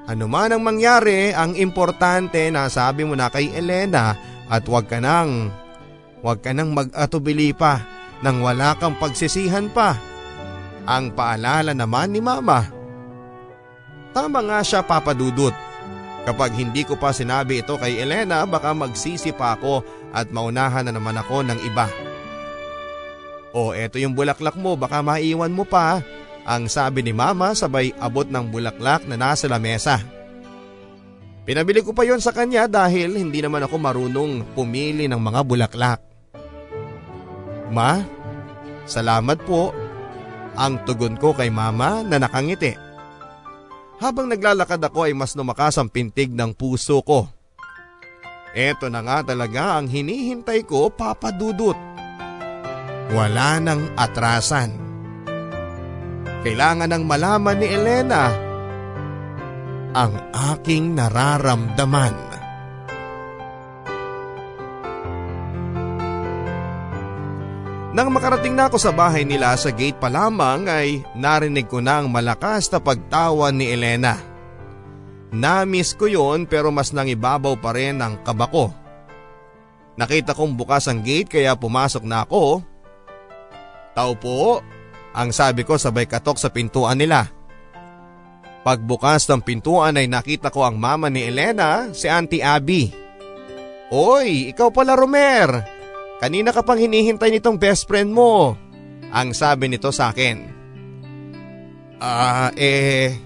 [0.05, 4.15] Ano man ang mangyari, ang importante na sabi mo na kay Elena
[4.47, 5.49] at wag ka nang,
[6.21, 7.81] wag ka nang mag-atubili pa
[8.21, 9.97] nang wala kang pagsisihan pa.
[10.85, 12.65] Ang paalala naman ni mama.
[14.11, 15.53] Tama nga siya papadudot.
[16.21, 19.81] Kapag hindi ko pa sinabi ito kay Elena baka magsisi pa ako
[20.13, 21.89] at maunahan na naman ako ng iba.
[23.51, 26.03] O eto yung bulaklak mo baka maiwan mo pa.
[26.45, 30.01] Ang sabi ni mama sabay abot ng bulaklak na nasa lamesa.
[31.41, 35.99] Pinabili ko pa yon sa kanya dahil hindi naman ako marunong pumili ng mga bulaklak.
[37.73, 38.05] Ma,
[38.85, 39.73] salamat po.
[40.55, 42.75] Ang tugon ko kay mama na nakangiti.
[44.01, 47.29] Habang naglalakad ako ay mas lumakas ang pintig ng puso ko.
[48.51, 51.77] Eto na nga talaga ang hinihintay ko papadudot.
[53.11, 54.75] Wala nang atrasan.
[56.41, 58.23] Kailangan ng malaman ni Elena
[59.91, 60.13] ang
[60.55, 62.30] aking nararamdaman.
[67.91, 71.99] Nang makarating na ako sa bahay nila sa gate pa lamang ay narinig ko na
[71.99, 74.15] ang malakas na pagtawa ni Elena.
[75.35, 78.71] Namiss ko yon pero mas nangibabaw pa rin ang kaba ko.
[79.99, 82.63] Nakita kong bukas ang gate kaya pumasok na ako.
[83.91, 84.63] Tao po,
[85.11, 87.27] ang sabi ko sabay katok sa pintuan nila.
[88.63, 92.87] Pagbukas ng pintuan ay nakita ko ang mama ni Elena, si Auntie Abby.
[93.91, 95.80] Oy, ikaw pala Romer.
[96.21, 98.53] Kanina ka pang hinihintay nitong best friend mo.
[99.09, 100.37] Ang sabi nito sa akin.
[101.97, 103.17] Ah, eh,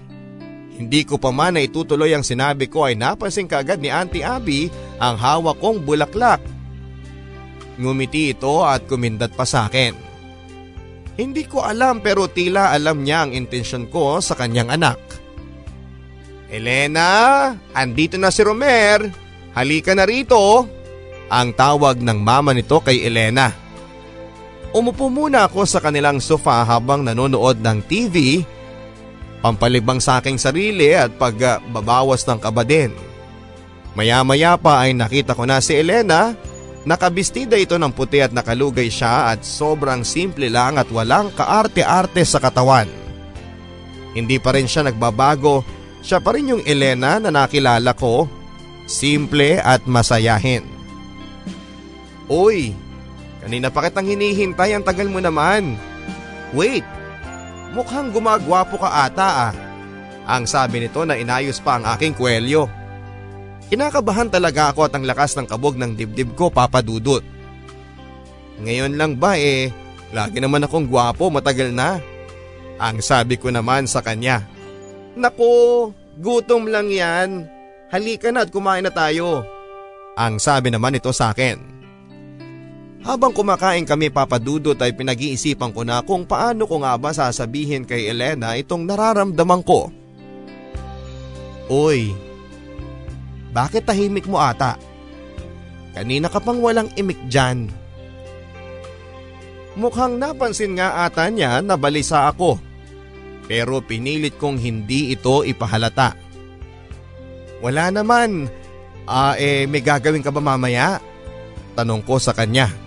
[0.80, 4.72] hindi ko pa man na itutuloy ang sinabi ko ay napansin kaagad ni Auntie Abby
[4.96, 6.40] ang hawak kong bulaklak.
[7.76, 9.92] Ngumiti ito at kumindat pa sa akin.
[11.16, 15.00] Hindi ko alam pero tila alam niya ang intensyon ko sa kanyang anak.
[16.48, 19.04] Elena, andito na si Romer.
[19.56, 20.68] Halika na rito.
[21.26, 23.50] Ang tawag ng mama nito kay Elena.
[24.70, 28.44] Umupo muna ako sa kanilang sofa habang nanonood ng TV.
[29.40, 32.92] Pampalibang sa aking sarili at pagbabawas ng kaba din.
[33.96, 36.36] Maya-maya pa ay nakita ko na si Elena.
[36.86, 42.38] Nakabistida ito ng puti at nakalugay siya at sobrang simple lang at walang kaarte-arte sa
[42.38, 42.86] katawan.
[44.14, 48.30] Hindi pa rin siya nagbabago siya pa rin yung Elena na nakilala ko.
[48.86, 50.75] Simple at masayahin.
[52.26, 52.74] Uy,
[53.38, 55.78] kanina pa kitang hinihintay ang tagal mo naman.
[56.50, 56.82] Wait,
[57.70, 59.54] mukhang gumagwapo ka ata ah.
[60.26, 62.66] Ang sabi nito na inayos pa ang aking kwelyo.
[63.70, 67.22] Kinakabahan talaga ako at ang lakas ng kabog ng dibdib ko papadudot.
[68.62, 69.70] Ngayon lang ba eh,
[70.10, 72.02] lagi naman akong gwapo matagal na.
[72.82, 74.42] Ang sabi ko naman sa kanya.
[75.14, 77.46] Nako, gutom lang yan.
[77.88, 79.46] Halika na at kumain na tayo.
[80.18, 81.75] Ang sabi naman ito sa akin.
[83.06, 88.10] Habang kumakain kami papadudot ay pinag-iisipan ko na kung paano ko nga ba sasabihin kay
[88.10, 89.94] Elena itong nararamdaman ko.
[91.70, 92.10] Uy,
[93.54, 94.74] bakit tahimik mo ata?
[95.94, 97.70] Kanina ka pang walang imik dyan.
[99.78, 102.58] Mukhang napansin nga ata niya na balisa ako
[103.46, 106.18] pero pinilit kong hindi ito ipahalata.
[107.62, 108.50] Wala naman.
[109.06, 110.98] Ah eh may gagawin ka ba mamaya?
[111.78, 112.85] Tanong ko sa kanya.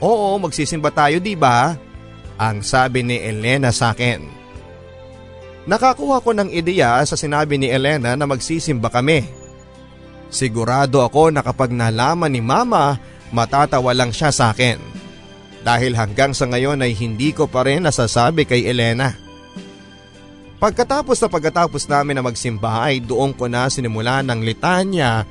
[0.00, 1.72] Oo magsisimba tayo di ba?
[2.36, 4.20] Ang sabi ni Elena sa akin.
[5.66, 9.24] Nakakuha ko ng ideya sa sinabi ni Elena na magsisimba kami.
[10.28, 13.00] Sigurado ako na kapag nalaman ni mama
[13.32, 14.78] matatawa lang siya sa akin.
[15.66, 19.10] Dahil hanggang sa ngayon ay hindi ko pa rin nasasabi kay Elena.
[20.62, 25.26] Pagkatapos na pagkatapos namin na magsimba ay doon ko na sinimula ng litanya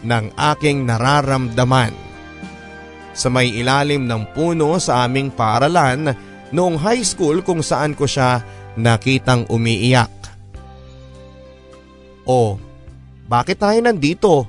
[0.00, 2.07] ng aking nararamdaman.
[3.18, 6.14] Sa may ilalim ng puno sa aming paaralan
[6.54, 8.46] noong high school kung saan ko siya
[8.78, 10.14] nakitang umiiyak.
[12.22, 12.62] Oh,
[13.26, 14.46] bakit tayo nandito?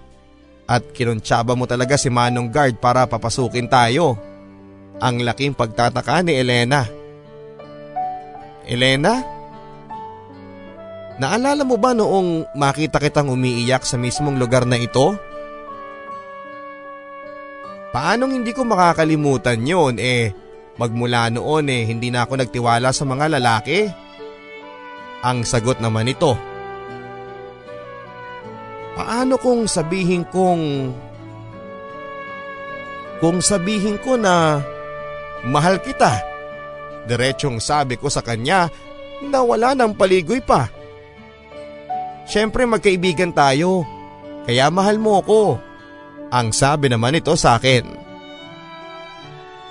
[0.69, 4.21] At kinuntsaba mo talaga si Manong Guard para papasukin tayo.
[5.01, 6.85] Ang laking pagtataka ni Elena.
[8.69, 9.17] Elena?
[11.17, 15.17] Naalala mo ba noong makita kitang umiiyak sa mismong lugar na ito?
[17.89, 20.29] Paanong hindi ko makakalimutan yon eh
[20.77, 23.89] magmula noon eh hindi na ako nagtiwala sa mga lalaki?
[25.25, 26.37] Ang sagot naman ito.
[28.93, 30.63] Paano kung sabihin kong
[33.19, 34.61] kung sabihin ko na
[35.49, 36.21] mahal kita?
[37.09, 38.69] Diretsyong sabi ko sa kanya
[39.25, 40.69] na wala ng paligoy pa.
[42.29, 43.81] Siyempre magkaibigan tayo.
[44.45, 45.57] Kaya mahal mo ko.
[46.29, 47.85] Ang sabi naman ito sa akin.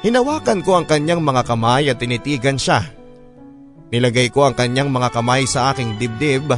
[0.02, 2.82] Hinawakan ko ang kanyang mga kamay at tinitigan siya.
[3.94, 6.50] Nilagay ko ang kanyang mga kamay sa aking dibdib.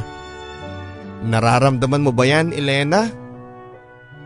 [1.21, 3.09] Nararamdaman mo ba yan, Elena?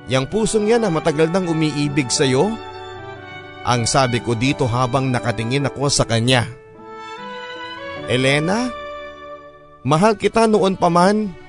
[0.07, 2.55] Yang pusong yan na matagal nang umiibig sa'yo?
[3.65, 6.45] Ang sabi ko dito habang nakatingin ako sa kanya.
[8.05, 8.69] Elena,
[9.81, 11.44] mahal kita noon pa man.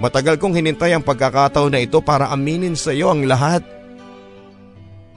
[0.00, 3.60] Matagal kong hinintay ang pagkakataon na ito para aminin sa iyo ang lahat.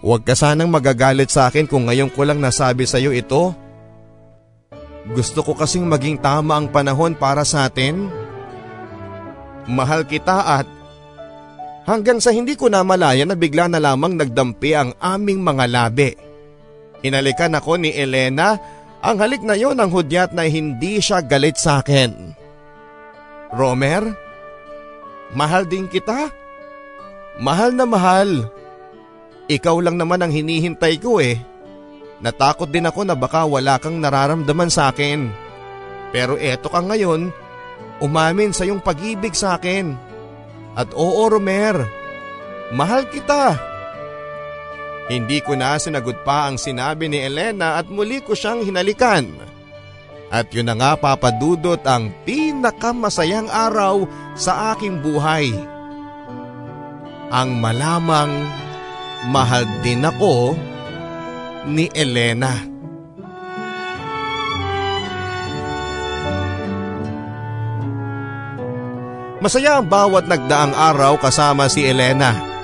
[0.03, 3.55] Huwag ka sanang magagalit sa akin kung ngayon ko lang nasabi sa iyo ito.
[5.05, 8.09] Gusto ko kasing maging tama ang panahon para sa atin.
[9.65, 10.67] Mahal kita at
[11.89, 16.11] hanggang sa hindi ko namalaya na bigla na lamang nagdampi ang aming mga labi.
[17.05, 18.57] Inalikan ako ni Elena,
[19.05, 22.33] ang halik na yon ang hudyat na hindi siya galit sa akin.
[23.53, 24.24] Romer,
[25.33, 26.29] Mahal din kita.
[27.41, 28.45] Mahal na mahal.
[29.49, 31.41] Ikaw lang naman ang hinihintay ko eh.
[32.21, 35.29] Natakot din ako na baka wala kang nararamdaman sa akin.
[36.13, 37.33] Pero eto ka ngayon,
[37.99, 39.93] umamin sa iyong pag-ibig sa akin.
[40.75, 42.05] At oo Romer,
[42.73, 43.61] Mahal kita.
[45.05, 49.29] Hindi ko na sinagot pa ang sinabi ni Elena at muli ko siyang hinalikan.
[50.33, 55.53] At yun na nga papadudot ang pinakamasayang araw sa aking buhay.
[57.29, 58.31] Ang malamang
[59.29, 60.57] mahal din ako
[61.69, 62.75] ni Elena.
[69.45, 72.54] Masaya ang bawat nagdaang araw kasama si Elena.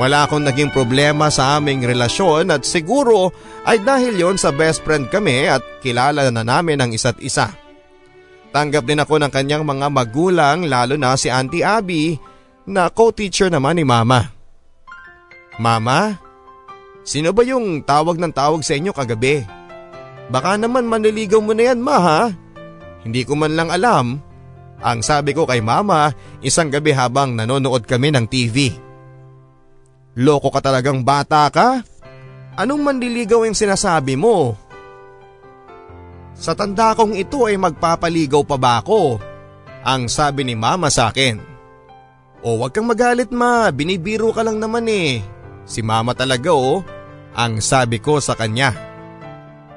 [0.00, 3.28] Wala akong naging problema sa aming relasyon at siguro
[3.68, 7.52] ay dahil yon sa best friend kami at kilala na namin ang isa't isa.
[8.52, 12.16] Tanggap din ako ng kanyang mga magulang lalo na si Auntie Abby
[12.68, 14.32] na co-teacher naman ni Mama.
[15.60, 16.16] Mama,
[17.04, 19.44] sino ba yung tawag ng tawag sa inyo kagabi?
[20.32, 22.20] Baka naman manliligaw mo na yan ma ha?
[23.04, 24.20] Hindi ko man lang alam
[24.82, 26.10] ang sabi ko kay mama
[26.42, 28.74] isang gabi habang nanonood kami ng TV.
[30.12, 31.80] Loko ka talagang bata ka?
[32.60, 34.52] Anong manliligaw yung sinasabi mo?
[36.36, 39.16] Sa tanda kong ito ay magpapaligaw pa ba ako?
[39.82, 41.40] Ang sabi ni mama sa akin.
[42.44, 45.24] O wag kang magalit ma, binibiro ka lang naman eh.
[45.64, 46.84] Si mama talaga oh,
[47.32, 48.74] ang sabi ko sa kanya.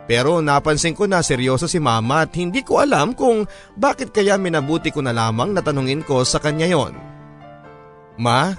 [0.06, 4.94] Pero napansin ko na seryoso si mama at hindi ko alam kung bakit kaya minabuti
[4.94, 6.94] ko na lamang natanungin ko sa kanya yon.
[8.22, 8.54] Ma,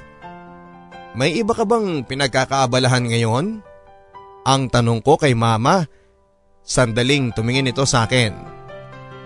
[1.16, 3.64] may iba ka bang pinagkakaabalahan ngayon?
[4.44, 5.88] Ang tanong ko kay mama,
[6.60, 8.36] sandaling tumingin ito sa akin.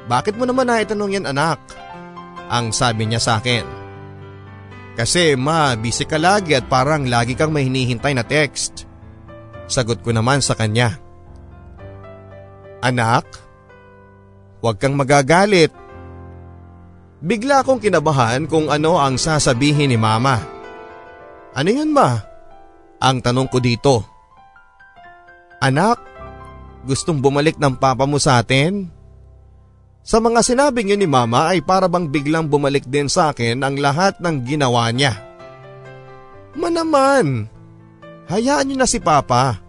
[0.06, 1.58] Bakit mo naman naitanong yan anak?
[2.46, 3.66] Ang sabi niya sa akin.
[4.94, 8.86] Kasi ma, busy ka lagi at parang lagi kang may hinihintay na text.
[9.66, 10.94] Sagot ko naman sa kanya.
[12.86, 13.26] Anak,
[14.62, 15.74] huwag kang magagalit.
[17.20, 20.59] Bigla akong kinabahan kung ano ang sasabihin ni mama.
[21.56, 22.20] Ano yun ma?
[23.00, 24.04] Ang tanong ko dito.
[25.60, 26.00] Anak,
[26.84, 28.88] gustong bumalik ng papa mo sa atin?
[30.00, 33.76] Sa mga sinabing yun ni mama ay para bang biglang bumalik din sa akin ang
[33.76, 35.16] lahat ng ginawa niya.
[36.56, 37.46] Manaman,
[38.26, 39.60] hayaan niyo na si papa.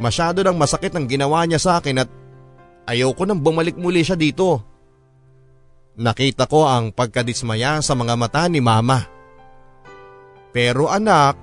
[0.00, 2.08] Masyado nang masakit ang ginawa niya sa akin at
[2.88, 4.64] Ayaw ko nang bumalik muli siya dito.
[6.00, 9.04] Nakita ko ang pagkadismaya sa mga mata ni mama.
[10.50, 11.36] Pero anak,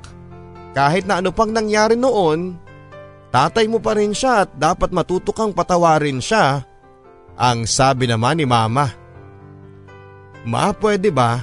[0.75, 2.57] kahit na ano pang nangyari noon,
[3.31, 6.65] tatay mo pa rin siya at dapat matuto kang patawarin siya.
[7.35, 8.91] Ang sabi naman ni mama.
[10.45, 11.41] Ma, pwede ba?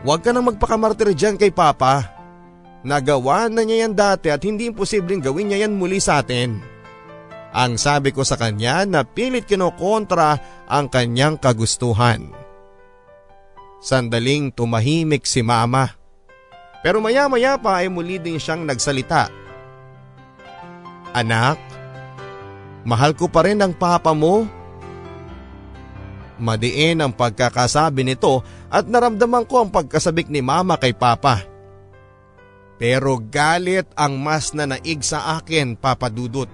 [0.00, 2.08] Huwag ka nang magpakamartir dyan kay papa.
[2.80, 6.56] Nagawa na niya yan dati at hindi imposibleng gawin niya yan muli sa atin.
[7.50, 10.38] Ang sabi ko sa kanya na pilit kinokontra
[10.70, 12.30] ang kanyang kagustuhan.
[13.82, 15.99] Sandaling tumahimik si mama.
[16.80, 19.28] Pero maya maya pa ay muli din siyang nagsalita.
[21.12, 21.58] Anak,
[22.88, 24.48] mahal ko pa rin ang papa mo.
[26.40, 28.40] Madiin ang pagkakasabi nito
[28.72, 31.44] at naramdaman ko ang pagkasabik ni mama kay papa.
[32.80, 36.48] Pero galit ang mas na naig sa akin, Papa Dudut.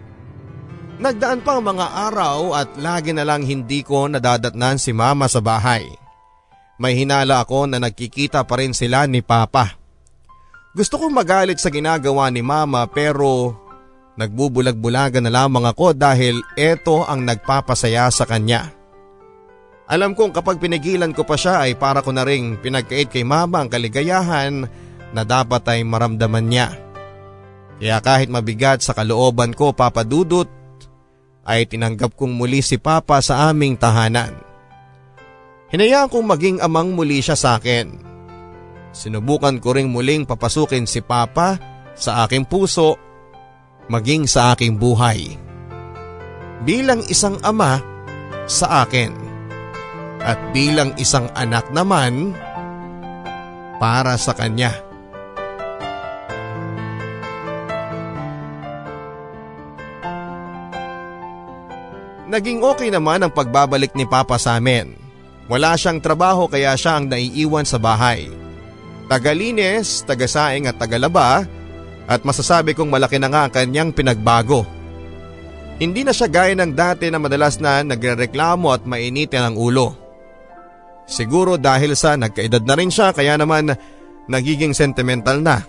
[0.99, 5.39] Nagdaan pa ang mga araw at lagi na lang hindi ko nadadatnan si mama sa
[5.39, 5.87] bahay.
[6.83, 9.86] May hinala ako na nagkikita pa rin sila ni papa.
[10.77, 13.57] Gusto kong magalit sa ginagawa ni mama pero
[14.20, 18.77] nagbubulag-bulagan na lamang ako dahil ito ang nagpapasaya sa kanya.
[19.89, 23.64] Alam kong kapag pinigilan ko pa siya ay para ko na ring pinagkait kay mama
[23.64, 24.68] ang kaligayahan
[25.16, 26.68] na dapat ay maramdaman niya.
[27.81, 30.49] Kaya kahit mabigat sa kalooban ko papadudot
[31.49, 34.37] ay tinanggap kong muli si Papa sa aming tahanan.
[35.72, 38.16] Hinayaan kong maging amang muli siya sa akin.
[38.97, 41.61] Sinubukan ko ring muling papasukin si Papa
[41.93, 42.97] sa aking puso,
[43.93, 45.37] maging sa aking buhay.
[46.65, 47.77] Bilang isang ama
[48.49, 49.13] sa akin
[50.25, 52.33] at bilang isang anak naman
[53.77, 54.73] para sa kanya.
[62.27, 64.97] Naging okay naman ang pagbabalik ni Papa sa amin.
[65.53, 68.47] Wala siyang trabaho kaya siya ang naiiwan sa bahay.
[69.07, 71.47] Tagalines, tagasaing at tagalaba
[72.07, 74.67] at masasabi kong malaki na nga ang kanyang pinagbago.
[75.79, 79.95] Hindi na siya gaya ng dati na madalas na nagrereklamo at mainitin ang ulo.
[81.07, 83.71] Siguro dahil sa nagkaedad na rin siya kaya naman
[84.27, 85.63] nagiging sentimental na.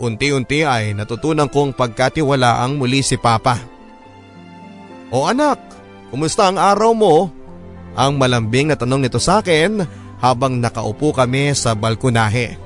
[0.00, 3.60] Unti-unti ay natutunan kong pagkatiwala ang muli si Papa.
[5.12, 5.60] O anak,
[6.08, 7.28] kumusta ang araw mo?
[7.94, 12.58] Ang malambing na tanong nito sa akin habang nakaupo kami sa balkonahe.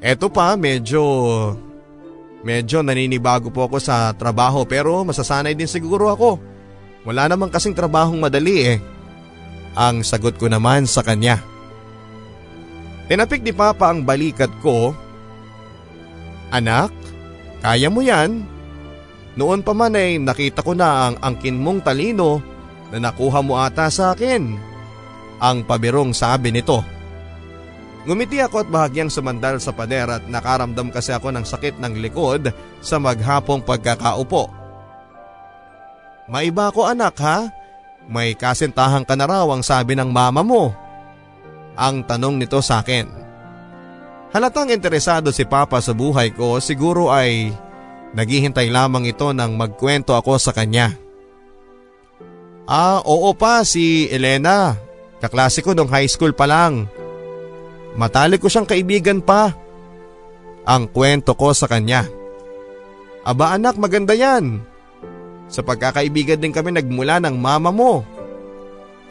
[0.00, 1.02] Eto pa, medyo
[2.40, 6.40] Medyo naninibago po ako sa trabaho pero masasanay din siguro ako.
[7.04, 8.78] Wala namang kasing trabahong madali eh.
[9.76, 11.40] Ang sagot ko naman sa kanya.
[13.12, 14.96] Tinapik ni Papa ang balikat ko.
[16.50, 16.90] Anak,
[17.60, 18.44] kaya mo yan.
[19.36, 22.42] Noon pa man ay nakita ko na ang angkin mong talino
[22.90, 24.69] na nakuha mo ata sa akin.
[25.40, 26.84] Ang pabirong sabi nito.
[28.04, 32.48] Ngumiti ako at bahagyang sumandal sa pader at nakaramdam kasi ako ng sakit ng likod
[32.80, 34.48] sa maghapong pagkakaupo.
[36.30, 37.50] Maiba ko anak ha?
[38.08, 40.72] May kasintahan ka na raw ang sabi ng mama mo.
[41.76, 43.08] Ang tanong nito sa akin.
[44.30, 47.50] Halatang interesado si Papa sa buhay ko siguro ay
[48.14, 50.94] naghihintay lamang ito nang magkwento ako sa kanya.
[52.70, 54.78] Ah, oo pa si Elena.
[55.20, 56.88] Kaklase ko nung high school pa lang.
[57.94, 59.52] Matalik ko siyang kaibigan pa.
[60.64, 62.08] Ang kwento ko sa kanya.
[63.20, 64.64] Aba anak maganda yan.
[65.52, 68.00] Sa pagkakaibigan din kami nagmula ng mama mo.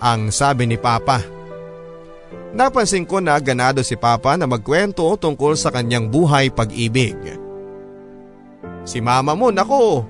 [0.01, 1.21] Ang sabi ni Papa.
[2.49, 7.13] Napansin ko na ganado si Papa na magkwento tungkol sa kanyang buhay pag-ibig.
[8.87, 10.01] Si mama mo nako,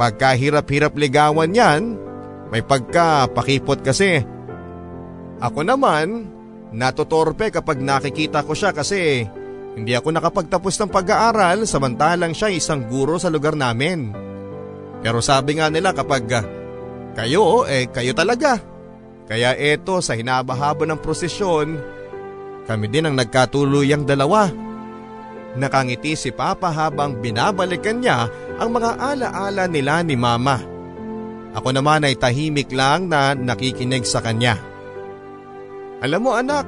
[0.00, 2.00] pagkahirap-hirap ligawan yan,
[2.48, 4.24] may pagka-pakipot kasi.
[5.42, 6.30] Ako naman,
[6.72, 9.28] Natutorpe kapag nakikita ko siya kasi
[9.76, 14.08] hindi ako nakapagtapos ng pag-aaral samantalang siya isang guro sa lugar namin.
[15.04, 16.24] Pero sabi nga nila kapag
[17.12, 18.56] kayo eh kayo talaga.
[19.28, 21.76] Kaya eto sa hinabahaba ng prosesyon,
[22.64, 24.48] kami din ang nagkatuluyang dalawa.
[25.52, 30.56] Nakangiti si Papa habang binabalikan niya ang mga alaala nila ni Mama.
[31.52, 34.71] Ako naman ay tahimik lang na nakikinig sa kanya.
[36.02, 36.66] Alam mo anak,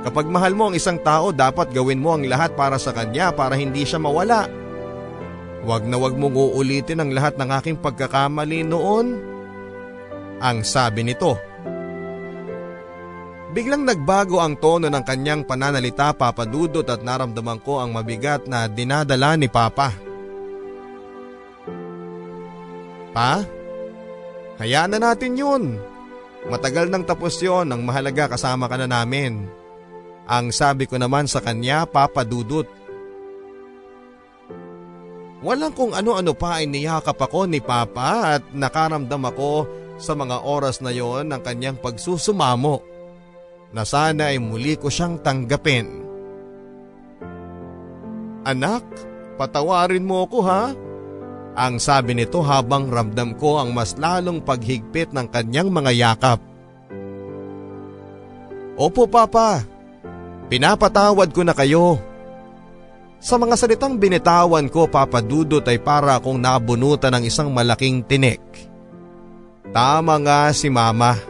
[0.00, 3.52] kapag mahal mo ang isang tao dapat gawin mo ang lahat para sa kanya para
[3.52, 4.48] hindi siya mawala.
[5.60, 9.20] Huwag na wag mong uulitin ang lahat ng aking pagkakamali noon.
[10.40, 11.36] Ang sabi nito.
[13.52, 19.36] Biglang nagbago ang tono ng kanyang pananalita papadudot at naramdaman ko ang mabigat na dinadala
[19.36, 19.92] ni Papa.
[23.12, 23.44] Pa,
[24.56, 25.89] hayaan na natin yun.
[26.48, 29.44] Matagal nang tapos yon ang mahalaga kasama ka na namin.
[30.24, 32.64] Ang sabi ko naman sa kanya, Papa Dudut.
[35.40, 39.68] Walang kung ano-ano pa ay niyakap ako ni Papa at nakaramdam ako
[40.00, 42.80] sa mga oras na yon ng kanyang pagsusumamo
[43.70, 46.08] na sana ay muli ko siyang tanggapin.
[48.44, 48.84] Anak,
[49.36, 50.72] patawarin mo ako ha?
[51.60, 56.40] Ang sabi nito habang ramdam ko ang mas lalong paghigpit ng kanyang mga yakap.
[58.80, 59.60] Opo papa,
[60.48, 62.00] pinapatawad ko na kayo.
[63.20, 68.40] Sa mga salitang binitawan ko papadudot ay para akong nabunutan ng isang malaking tinik.
[69.68, 71.20] Tama nga si mama.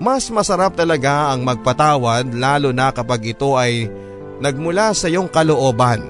[0.00, 3.92] Mas masarap talaga ang magpatawad lalo na kapag ito ay
[4.40, 6.00] nagmula sa iyong kalooban.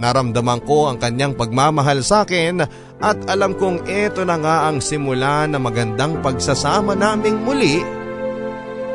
[0.00, 2.64] Naramdaman ko ang kanyang pagmamahal sa akin
[3.04, 7.84] at alam kong ito na nga ang simula na magandang pagsasama naming muli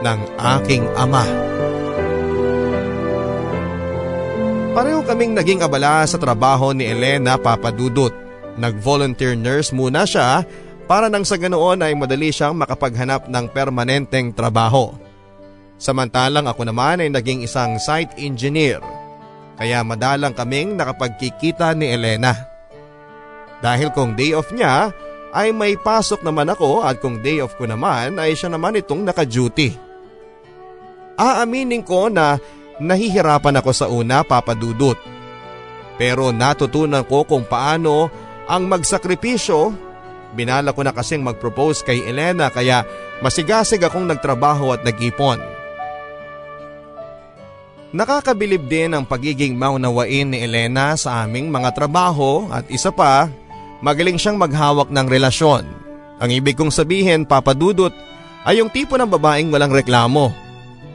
[0.01, 0.19] ng
[0.57, 1.21] aking ama.
[4.73, 8.11] Pareho kaming naging abala sa trabaho ni Elena Papadudot.
[8.57, 10.41] Nag-volunteer nurse muna siya
[10.89, 14.89] para nang sa ganoon ay madali siyang makapaghanap ng permanenteng trabaho.
[15.77, 18.79] Samantalang ako naman ay naging isang site engineer
[19.55, 22.35] kaya madalang kaming nakapagkikita ni Elena.
[23.63, 24.91] Dahil kung day off niya
[25.31, 29.03] ay may pasok naman ako at kung day off ko naman ay siya naman itong
[29.07, 29.75] naka-duty.
[31.15, 32.35] Aaminin ko na
[32.83, 34.99] nahihirapan ako sa una papadudot.
[35.95, 38.11] Pero natutunan ko kung paano
[38.51, 39.71] ang magsakripisyo.
[40.35, 42.83] Binala ko na kasing mag-propose kay Elena kaya
[43.23, 45.54] masigasig akong nagtrabaho at nag-ipon.
[47.93, 53.29] Nakakabilib din ang pagiging maunawain ni Elena sa aming mga trabaho at isa pa,
[53.85, 55.67] magaling siyang maghawak ng relasyon.
[56.17, 57.93] Ang ibig kong sabihin, papadudot,
[58.47, 60.33] ay yung tipo ng babaeng walang reklamo.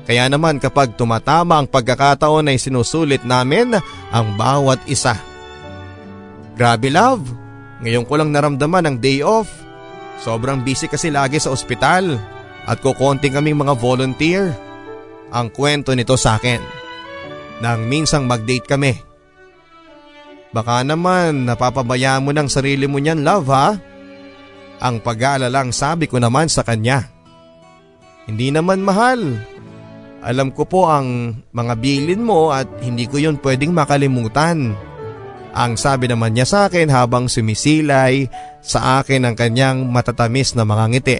[0.09, 3.78] Kaya naman kapag tumatama ang pagkakataon ay sinusulit namin
[4.11, 5.14] ang bawat isa.
[6.59, 7.22] Grabe love,
[7.84, 9.47] ngayon ko lang naramdaman ang day off.
[10.20, 12.18] Sobrang busy kasi lagi sa ospital
[12.66, 14.53] at kukonting kaming mga volunteer.
[15.30, 16.79] Ang kwento nito sa akin
[17.61, 18.92] nang minsang mag-date kami.
[20.50, 23.78] Baka naman napapabaya mo ng sarili mo niyan love ha?
[24.80, 27.06] Ang pag-aalalang sabi ko naman sa kanya.
[28.26, 29.38] Hindi naman mahal.
[30.20, 34.76] Alam ko po ang mga bilin mo at hindi ko yon pwedeng makalimutan.
[35.50, 38.28] Ang sabi naman niya sa akin habang sumisilay
[38.61, 41.18] sa akin ang kanyang matatamis na mga ngiti.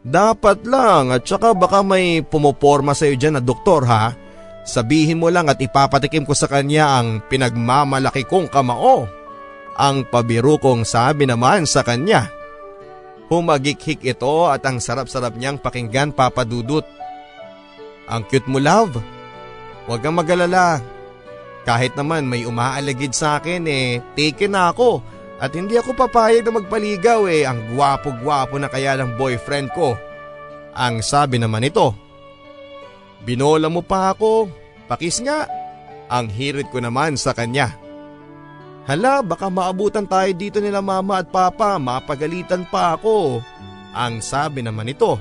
[0.00, 4.16] Dapat lang at saka baka may pumoporma sa iyo dyan na doktor ha.
[4.60, 9.08] Sabihin mo lang at ipapatikim ko sa kanya ang pinagmamalaki kong kamao.
[9.80, 12.28] Ang pabiro kong sabi naman sa kanya.
[13.30, 16.84] Humagikhik ito at ang sarap-sarap niyang pakinggan papadudot.
[18.10, 18.98] Ang cute mo love.
[19.86, 20.82] Huwag kang magalala.
[21.64, 25.00] Kahit naman may umaalagid sa akin eh, taken na ako.
[25.40, 29.96] At hindi ako papayag na magpaligaw eh, ang gwapo-gwapo na kaya ng boyfriend ko.
[30.76, 32.09] Ang sabi naman ito.
[33.30, 34.50] Binola mo pa ako,
[34.90, 35.46] pakis nga.
[36.10, 37.78] Ang hirit ko naman sa kanya.
[38.90, 43.38] Hala, baka maabutan tayo dito nila mama at papa, mapagalitan pa ako.
[43.94, 45.14] Ang sabi naman ito.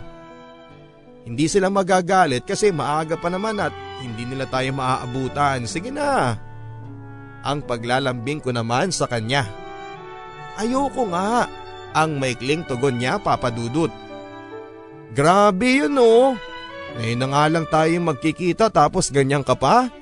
[1.21, 5.69] Hindi sila magagalit kasi maaga pa naman at hindi nila tayo maaabutan.
[5.69, 6.33] Sige na.
[7.45, 9.45] Ang paglalambing ko naman sa kanya.
[10.57, 11.45] Ayoko nga.
[11.93, 13.93] Ang maikling tugon niya papadudot.
[15.13, 16.48] Grabe yun oh.
[16.97, 19.93] Ngayon na nga lang tayo magkikita tapos ganyan ka pa?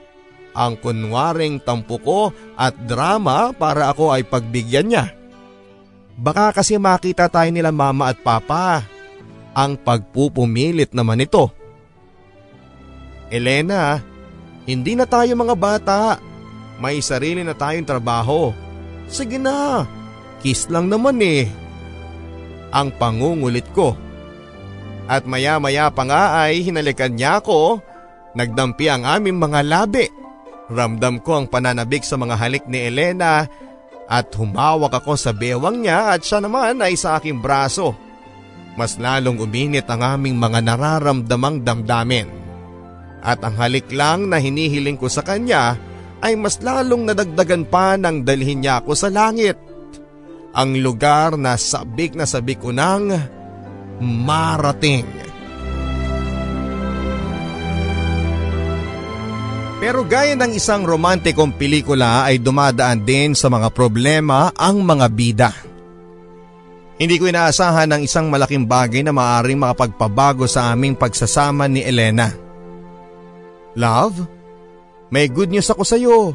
[0.58, 5.06] ang kunwaring tampuko at drama para ako ay pagbigyan niya.
[6.18, 8.82] Baka kasi makita tayo nila mama at papa.
[9.54, 11.54] Ang pagpupumilit naman ito.
[13.30, 14.02] Elena,
[14.66, 16.18] hindi na tayo mga bata.
[16.82, 18.50] May sarili na tayong trabaho.
[19.06, 19.86] Sige na,
[20.42, 21.46] kiss lang naman eh.
[22.74, 23.94] Ang pangungulit ko.
[25.08, 27.80] At maya maya pa nga ay hinalikan niya ako.
[28.36, 30.06] Nagdampi ang aming mga labi.
[30.68, 33.48] Ramdam ko ang pananabik sa mga halik ni Elena
[34.08, 37.96] at humawak ako sa bewang niya at siya naman ay sa aking braso.
[38.76, 42.28] Mas lalong uminit ang aming mga nararamdamang damdamin.
[43.24, 45.80] At ang halik lang na hinihiling ko sa kanya
[46.22, 49.58] ay mas lalong nadagdagan pa ng dalhin niya ako sa langit.
[50.54, 53.14] Ang lugar na sabik na sabik ko nang
[54.02, 55.06] marating.
[59.78, 65.52] Pero gaya ng isang romantikong pelikula ay dumadaan din sa mga problema ang mga bida.
[66.98, 72.34] Hindi ko inaasahan ng isang malaking bagay na maaaring makapagpabago sa aming pagsasama ni Elena.
[73.78, 74.26] Love,
[75.14, 76.34] may good news ako sa iyo.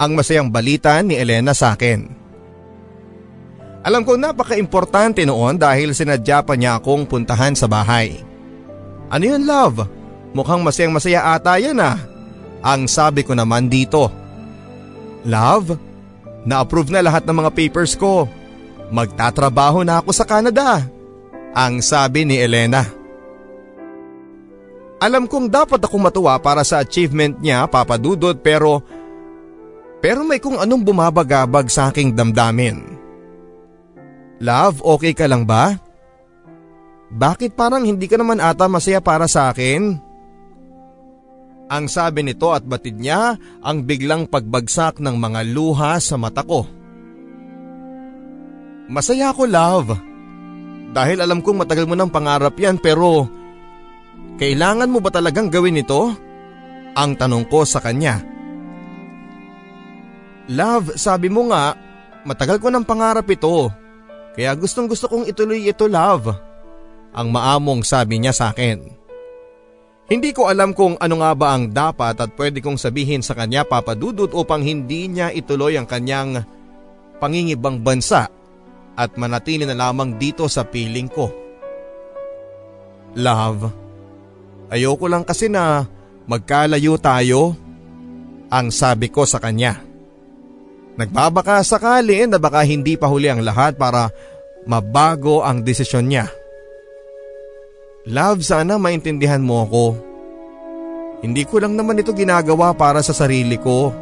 [0.00, 2.27] Ang masayang balita ni Elena sa akin.
[3.86, 8.20] Alam ko napaka-importante noon dahil sinadya pa niya akong puntahan sa bahay.
[9.08, 9.86] Ano yun love?
[10.34, 11.96] Mukhang masayang masaya ata yan ah.
[12.60, 14.10] Ang sabi ko naman dito.
[15.22, 15.78] Love,
[16.42, 18.26] na-approve na lahat ng mga papers ko.
[18.90, 20.84] Magtatrabaho na ako sa Canada.
[21.54, 22.84] Ang sabi ni Elena.
[24.98, 28.82] Alam kong dapat ako matuwa para sa achievement niya papadudod pero
[30.02, 32.82] pero may kung anong bumabagabag sa aking damdamin.
[34.38, 35.74] Love, okay ka lang ba?
[37.08, 39.98] Bakit parang hindi ka naman ata masaya para sa akin?
[41.68, 46.64] Ang sabi nito at batid niya ang biglang pagbagsak ng mga luha sa mata ko.
[48.88, 49.92] Masaya ako love.
[50.96, 53.28] Dahil alam kong matagal mo ng pangarap yan pero
[54.40, 56.08] kailangan mo ba talagang gawin ito?
[56.96, 58.16] Ang tanong ko sa kanya.
[60.48, 61.76] Love, sabi mo nga,
[62.24, 63.68] matagal ko ng pangarap ito.
[64.36, 66.32] Kaya gustong gusto kong ituloy ito love.
[67.14, 68.98] Ang maamong sabi niya sa akin.
[70.08, 73.68] Hindi ko alam kung ano nga ba ang dapat at pwede kong sabihin sa kanya
[73.68, 76.48] papadudot upang hindi niya ituloy ang kanyang
[77.20, 78.30] pangingibang bansa
[78.96, 81.28] at manatili na lamang dito sa piling ko.
[83.20, 83.68] Love,
[84.72, 85.84] ayoko lang kasi na
[86.24, 87.52] magkalayo tayo,
[88.48, 89.87] ang sabi ko sa kanya.
[90.98, 94.10] Nagbabaka sakali na baka hindi pa huli ang lahat para
[94.66, 96.26] mabago ang desisyon niya.
[98.10, 99.84] Love, sana maintindihan mo ako.
[101.22, 103.94] Hindi ko lang naman ito ginagawa para sa sarili ko.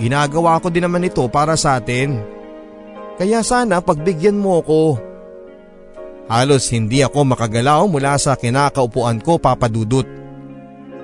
[0.00, 2.16] Ginagawa ko din naman ito para sa atin.
[3.20, 4.96] Kaya sana pagbigyan mo ako.
[6.32, 10.08] Halos hindi ako makagalaw mula sa kinakaupuan ko papadudot.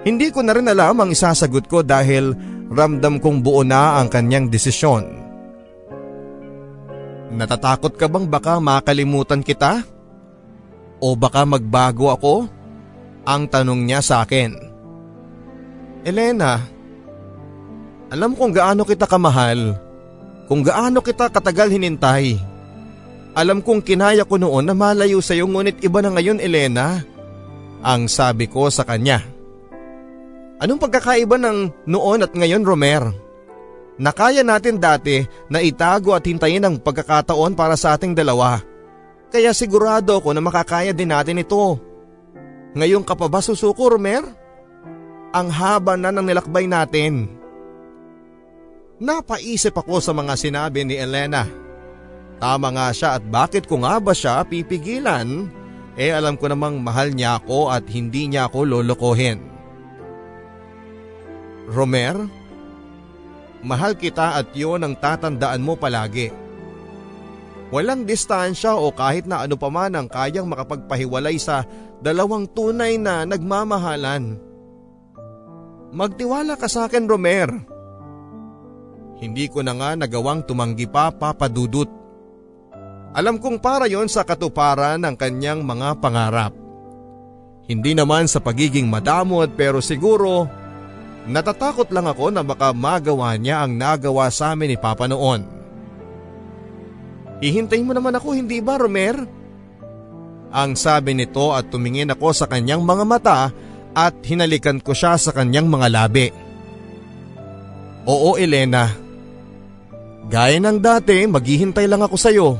[0.00, 2.32] Hindi ko na rin alam ang isasagot ko dahil
[2.70, 5.10] ramdam kong buo na ang kanyang desisyon.
[7.34, 9.82] Natatakot ka bang baka makalimutan kita?
[11.02, 12.34] O baka magbago ako?
[13.26, 14.54] Ang tanong niya sa akin.
[16.06, 16.58] Elena,
[18.10, 19.76] alam kong gaano kita kamahal,
[20.50, 22.40] kung gaano kita katagal hinintay.
[23.30, 26.98] Alam kong kinaya ko noon na malayo sa iyo ngunit iba na ngayon Elena.
[27.86, 29.22] Ang sabi ko sa kanya.
[30.60, 33.08] Anong pagkakaiba ng noon at ngayon Romer?
[33.96, 38.60] Nakaya natin dati na itago at hintayin ang pagkakataon para sa ating dalawa.
[39.32, 41.80] Kaya sigurado ako na makakaya din natin ito.
[42.76, 44.20] Ngayon ka pa ba susuko Romer?
[45.32, 47.28] Ang haba na ng nilakbay natin.
[49.00, 51.48] Napaisip ako sa mga sinabi ni Elena.
[52.36, 55.48] Tama nga siya at bakit ko nga ba siya pipigilan?
[55.96, 59.59] Eh alam ko namang mahal niya ako at hindi niya ako lolokohin.
[61.70, 62.18] Romer,
[63.62, 66.34] mahal kita at yun ang tatandaan mo palagi.
[67.70, 71.62] Walang distansya o kahit na ano pa man ang kayang makapagpahiwalay sa
[72.02, 74.34] dalawang tunay na nagmamahalan.
[75.94, 77.50] Magtiwala ka sa akin Romer.
[79.22, 81.86] Hindi ko na nga nagawang tumanggi pa papadudot.
[83.14, 86.54] Alam kong para yon sa katuparan ng kanyang mga pangarap.
[87.70, 90.50] Hindi naman sa pagiging madamot pero siguro
[91.30, 95.46] natatakot lang ako na baka magawa niya ang nagawa sa amin ni Papa noon.
[97.40, 99.16] Hihintayin mo naman ako hindi ba Romer?
[100.50, 103.38] Ang sabi nito at tumingin ako sa kanyang mga mata
[103.96, 106.28] at hinalikan ko siya sa kanyang mga labi.
[108.04, 108.90] Oo Elena,
[110.28, 112.58] gaya ng dati maghihintay lang ako sa iyo.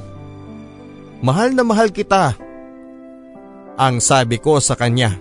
[1.21, 2.39] Mahal na mahal kita.
[3.77, 5.17] Ang sabi ko sa kanya.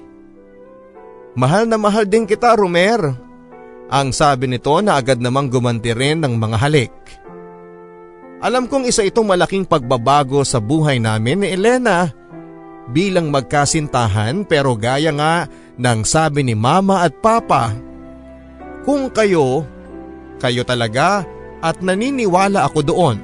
[1.35, 3.28] Mahal na mahal din kita, Romer.
[3.89, 6.93] Ang sabi nito na agad namang gumanti rin ng mga halik.
[8.39, 12.13] Alam kong isa itong malaking pagbabago sa buhay namin ni Elena
[12.87, 17.73] bilang magkasintahan pero gaya nga ng sabi ni Mama at Papa.
[18.85, 19.65] Kung kayo,
[20.37, 21.25] kayo talaga
[21.59, 23.17] at naniniwala ako doon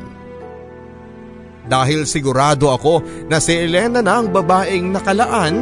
[1.66, 5.56] dahil sigurado ako na si Elena na ang babaeng nakalaan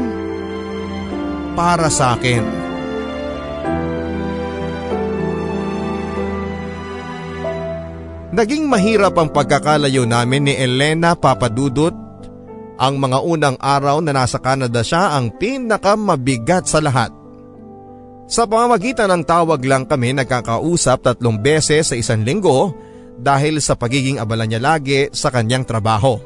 [1.54, 2.63] para sa akin.
[8.34, 11.94] Naging mahirap ang pagkakalayo namin ni Elena Papadudot.
[12.82, 17.14] Ang mga unang araw na nasa Canada siya ang pinakamabigat sa lahat.
[18.26, 22.74] Sa pamamagitan ng tawag lang kami nagkakausap tatlong beses sa isang linggo
[23.22, 26.18] dahil sa pagiging abala niya lagi sa kanyang trabaho.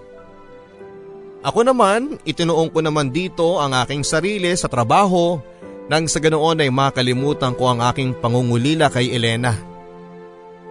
[1.44, 5.44] Ako naman, itinuong ko naman dito ang aking sarili sa trabaho
[5.92, 9.77] nang sa ganoon ay makalimutan ko ang aking pangungulila kay Elena.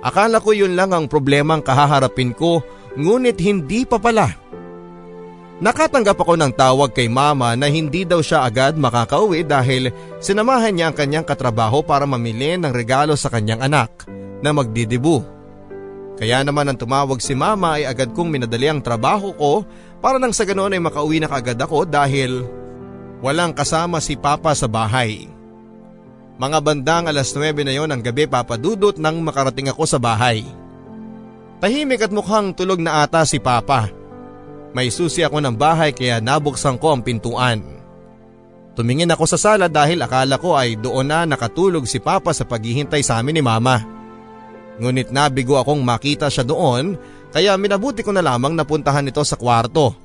[0.05, 2.61] Akala ko yun lang ang problemang kahaharapin ko
[2.97, 4.33] ngunit hindi pa pala.
[5.57, 9.89] Nakatanggap ako ng tawag kay mama na hindi daw siya agad makakauwi dahil
[10.21, 14.05] sinamahan niya ang kanyang katrabaho para mamili ng regalo sa kanyang anak
[14.45, 15.25] na magdidibu.
[16.17, 19.65] Kaya naman ang tumawag si mama ay agad kong minadali ang trabaho ko
[20.01, 22.45] para nang sa ganoon ay makauwi na kaagad ako dahil
[23.25, 25.36] walang kasama si papa sa bahay.
[26.37, 30.45] Mga bandang alas 9 na yon ng gabi papadudot nang makarating ako sa bahay.
[31.65, 33.89] Tahimik at mukhang tulog na ata si papa.
[34.77, 37.65] May susi ako ng bahay kaya nabuksan ko ang pintuan.
[38.77, 43.01] Tumingin ako sa sala dahil akala ko ay doon na nakatulog si papa sa paghihintay
[43.01, 43.81] sa amin ni mama.
[44.77, 47.01] Ngunit nabigo akong makita siya doon
[47.33, 49.97] kaya minabuti ko na lamang napuntahan ito sa kwarto.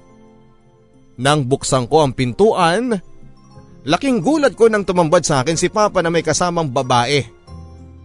[1.20, 2.96] Nang buksan ko ang pintuan,
[3.88, 7.26] laking gulat ko nang tumambad sa akin si Papa na may kasamang babae.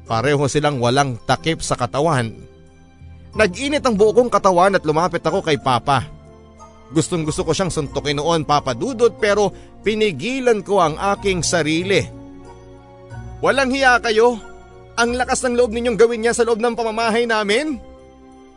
[0.07, 2.31] Pareho silang walang takip sa katawan.
[3.37, 6.09] Nag-init ang buo kong katawan at lumapit ako kay Papa.
[6.95, 9.51] Gustong gusto ko siyang suntukin noon Papa Dudot pero
[9.83, 12.01] pinigilan ko ang aking sarili.
[13.43, 14.39] Walang hiya kayo.
[14.97, 17.77] Ang lakas ng loob ninyong gawin niya sa loob ng pamamahay namin?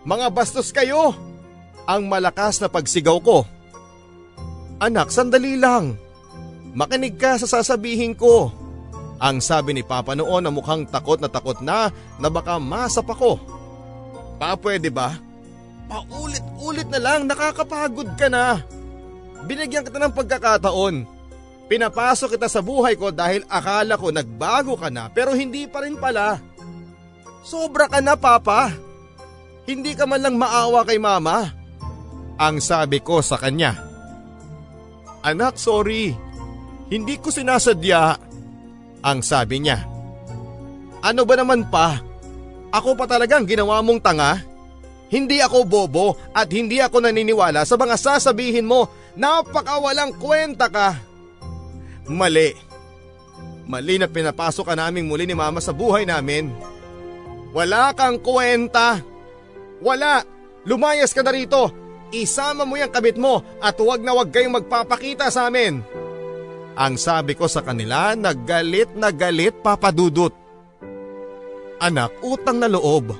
[0.08, 1.12] Mga bastos kayo!
[1.84, 3.44] Ang malakas na pagsigaw ko.
[4.80, 6.00] Anak, sandali lang.
[6.74, 8.54] Makinig ka sa sasabihin ko.
[9.20, 11.92] Ang sabi ni Papa noon na mukhang takot na takot na
[12.22, 13.36] na baka masap ako.
[14.40, 15.20] Pa, pwede ba?
[15.92, 18.64] Paulit-ulit na lang, nakakapagod ka na.
[19.44, 20.96] Binigyan kita ng pagkakataon.
[21.70, 26.00] Pinapasok kita sa buhay ko dahil akala ko nagbago ka na pero hindi pa rin
[26.02, 26.42] pala.
[27.46, 28.74] Sobra ka na papa.
[29.70, 31.54] Hindi ka man lang maawa kay mama.
[32.42, 33.78] Ang sabi ko sa kanya.
[35.22, 36.29] Anak sorry.
[36.90, 38.18] Hindi ko sinasadya.
[39.06, 39.86] Ang sabi niya.
[41.00, 42.02] Ano ba naman pa?
[42.74, 44.42] Ako pa talagang ginawa mong tanga?
[45.10, 48.90] Hindi ako bobo at hindi ako naniniwala sa mga sasabihin mo.
[49.18, 50.98] Napakawalang kwenta ka.
[52.06, 52.54] Mali.
[53.70, 56.54] Mali na pinapasok ka naming muli ni mama sa buhay namin.
[57.54, 59.02] Wala kang kwenta.
[59.82, 60.22] Wala.
[60.66, 61.74] Lumayas ka na rito.
[62.14, 65.82] Isama mo yung kabit mo at huwag na huwag kayong magpapakita sa amin.
[66.80, 70.32] Ang sabi ko sa kanila na galit na galit papadudot.
[71.84, 73.12] Anak, utang na loob.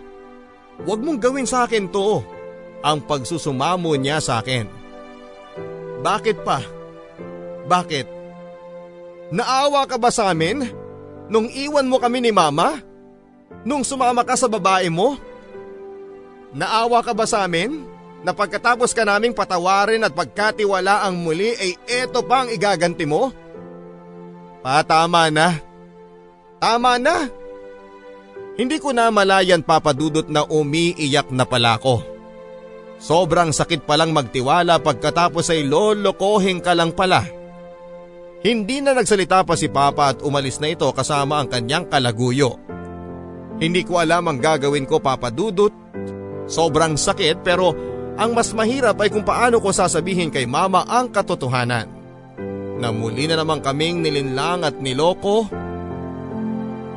[0.88, 2.24] Huwag mong gawin sa akin to.
[2.80, 4.64] Ang pagsusumamo niya sa akin.
[6.00, 6.64] Bakit pa?
[7.68, 8.08] Bakit?
[9.36, 10.64] Naawa ka ba sa amin?
[11.28, 12.80] Nung iwan mo kami ni mama?
[13.68, 15.20] Nung sumama ka sa babae mo?
[16.56, 17.84] Naawa ka ba sa amin?
[18.24, 23.49] Na pagkatapos ka naming patawarin at pagkatiwala ang muli ay eto pa ang igaganti mo?
[24.60, 25.56] Patama na.
[26.60, 27.32] Tama na.
[28.60, 32.04] Hindi ko na malayan papadudot na umiiyak na pala ako.
[33.00, 37.24] Sobrang sakit palang magtiwala pagkatapos ay lolokohin ka lang pala.
[38.44, 42.60] Hindi na nagsalita pa si Papa at umalis na ito kasama ang kanyang kalaguyo.
[43.60, 45.72] Hindi ko alam ang gagawin ko papadudot.
[46.48, 47.72] Sobrang sakit pero
[48.20, 51.99] ang mas mahirap ay kung paano ko sasabihin kay mama ang katotohanan.
[52.80, 55.46] Na muli na naman kaming nilinlang at niloko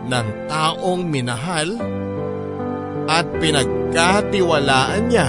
[0.06, 1.74] ng taong minahal
[3.10, 5.28] at pinagkatiwalaan niya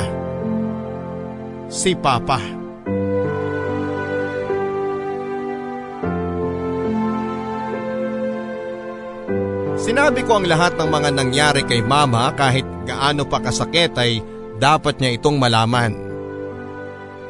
[1.74, 2.38] si Papa.
[9.84, 14.24] Sinabi ko ang lahat ng mga nangyari kay mama kahit gaano pa kasakit ay
[14.56, 16.12] dapat niya itong malaman.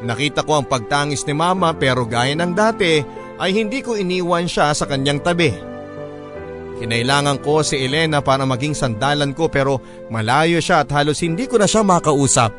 [0.04, 3.00] Nakita ko ang pagtangis ni mama pero gaya ng dati
[3.40, 5.50] ay hindi ko iniwan siya sa kanyang tabi.
[6.78, 9.80] Kinailangan ko si Elena para maging sandalan ko pero
[10.12, 12.52] malayo siya at halos hindi ko na siya makausap.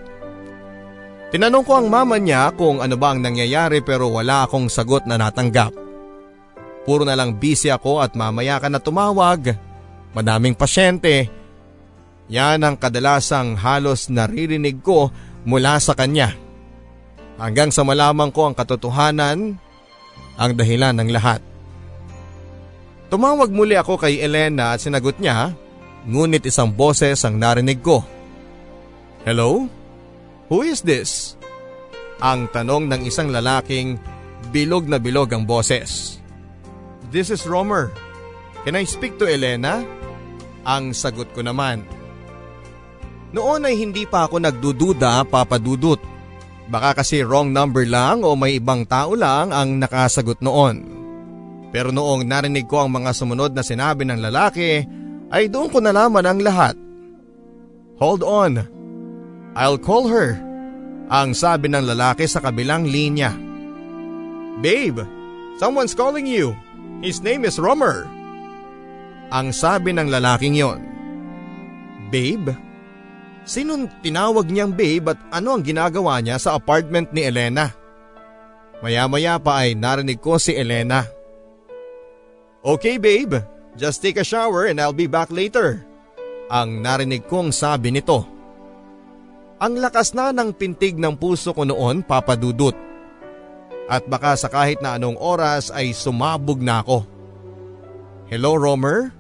[1.30, 5.20] Tinanong ko ang mama niya kung ano ba ang nangyayari pero wala akong sagot na
[5.20, 5.76] natanggap.
[6.88, 9.58] Puro na lang busy ako at mamaya ka na tumawag.
[10.16, 11.28] Madaming pasyente.
[12.32, 15.12] Yan ang kadalasang halos naririnig ko
[15.44, 16.45] mula sa kanya.
[17.36, 19.60] Hanggang sa malaman ko ang katotohanan,
[20.36, 21.44] ang dahilan ng lahat.
[23.12, 25.52] Tumawag muli ako kay Elena at sinagot niya,
[26.08, 28.04] ngunit isang boses ang narinig ko.
[29.28, 29.68] Hello?
[30.48, 31.36] Who is this?
[32.24, 34.00] Ang tanong ng isang lalaking
[34.56, 36.22] bilog na bilog ang boses.
[37.12, 37.92] This is Romer.
[38.64, 39.84] Can I speak to Elena?
[40.66, 41.86] Ang sagot ko naman.
[43.36, 46.15] Noon ay hindi pa ako nagdududa papadudot.
[46.66, 50.82] Baka kasi wrong number lang o may ibang tao lang ang nakasagot noon.
[51.70, 54.82] Pero noong narinig ko ang mga sumunod na sinabi ng lalaki
[55.30, 56.74] ay doon ko nalaman ang lahat.
[58.02, 58.64] Hold on.
[59.54, 60.36] I'll call her.
[61.12, 63.30] Ang sabi ng lalaki sa kabilang linya.
[64.60, 65.06] Babe,
[65.62, 66.58] someone's calling you.
[67.06, 68.10] His name is Romer.
[69.30, 70.82] Ang sabi ng lalaking yon.
[72.10, 72.56] Babe?
[73.46, 77.70] Sinong tinawag niyang babe at ano ang ginagawa niya sa apartment ni Elena?
[78.82, 81.06] Maya-maya pa ay narinig ko si Elena.
[82.66, 83.38] Okay babe,
[83.78, 85.86] just take a shower and I'll be back later.
[86.50, 88.26] Ang narinig kong sabi nito.
[89.62, 92.74] Ang lakas na ng pintig ng puso ko noon papadudot.
[93.86, 97.06] At baka sa kahit na anong oras ay sumabog na ako.
[98.26, 99.14] Hello Romer?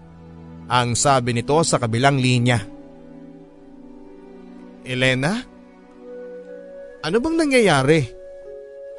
[0.66, 2.75] Ang sabi nito sa kabilang linya.
[4.86, 5.42] Elena?
[7.02, 8.00] Ano bang nangyayari?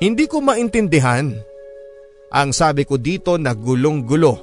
[0.02, 1.32] Hindi ko maintindihan.
[2.30, 4.34] Ang sabi ko dito na gulong-gulo.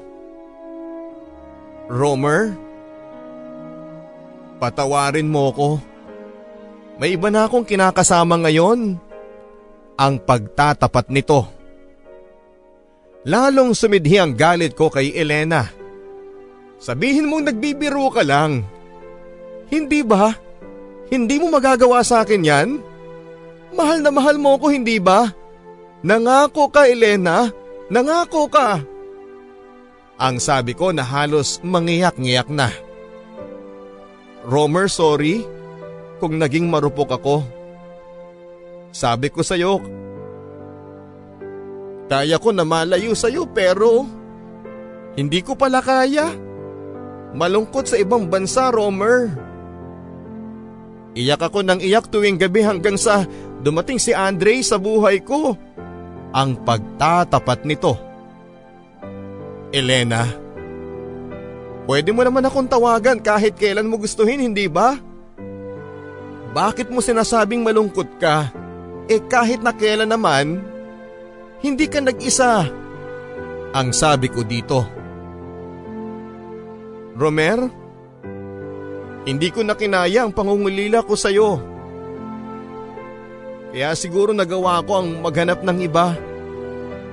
[1.91, 2.55] Romer?
[4.57, 5.69] Patawarin mo ko.
[6.97, 8.95] May iba na akong kinakasama ngayon.
[9.99, 11.45] Ang pagtatapat nito.
[13.23, 15.67] Lalong sumidhi ang galit ko kay Elena.
[16.75, 18.67] Sabihin mong nagbibiro ka lang.
[19.71, 20.42] Hindi ba?
[21.11, 22.69] Hindi mo magagawa sa akin yan?
[23.73, 25.33] Mahal na mahal mo ko hindi ba?
[26.05, 27.49] Nangako ka Elena.
[27.89, 28.79] Nangako ka!
[30.21, 32.69] Ang sabi ko na halos mangiyak-ngiyak na.
[34.45, 35.43] Romer, sorry
[36.23, 37.43] kung naging marupok ako.
[38.95, 39.83] Sabi ko sa'yo,
[42.07, 44.05] kaya ko na malayo sa'yo pero
[45.17, 46.31] hindi ko pala kaya.
[47.33, 49.33] Malungkot sa ibang bansa, Romer.
[51.13, 53.25] Iyak ako ng iyak tuwing gabi hanggang sa
[53.61, 55.53] dumating si Andre sa buhay ko
[56.33, 57.93] ang pagtatapat nito.
[59.69, 60.25] Elena,
[61.85, 64.97] pwede mo naman akong tawagan kahit kailan mo gustuhin, hindi ba?
[66.53, 68.49] Bakit mo sinasabing malungkot ka?
[69.09, 70.61] Eh kahit na kailan naman,
[71.61, 72.69] hindi ka nag-isa.
[73.73, 74.85] Ang sabi ko dito.
[77.17, 77.82] Romer,
[79.23, 81.49] hindi ko na kinaya ang pangungulila ko sa'yo.
[83.73, 86.13] Kaya siguro nagawa ko ang maghanap ng iba.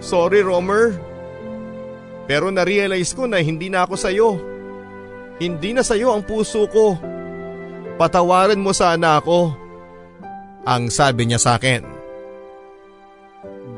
[0.03, 0.93] Sorry Romer.
[2.27, 4.29] Pero na-realize ko na hindi na ako sa'yo.
[5.41, 6.99] Hindi na sa'yo ang puso ko.
[7.97, 9.57] Patawarin mo sana ako.
[10.69, 11.81] Ang sabi niya sa akin.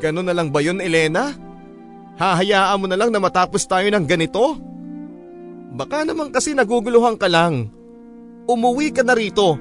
[0.02, 1.30] Ganun na lang ba yun Elena?
[2.18, 4.58] Hahayaan mo na lang na matapos tayo ng ganito?
[5.72, 7.70] Baka naman kasi naguguluhan ka lang.
[8.46, 9.58] Umuwi ka na rito.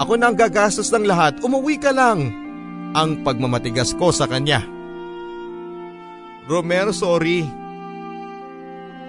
[0.00, 1.40] Ako na ang gagastos ng lahat.
[1.44, 2.32] Umuwi ka lang.
[2.96, 4.64] Ang pagmamatigas ko sa kanya.
[6.48, 7.44] Romero, sorry.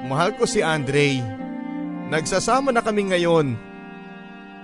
[0.03, 1.24] Mahal ko si Andre.
[2.11, 3.55] Nagsasama na kami ngayon.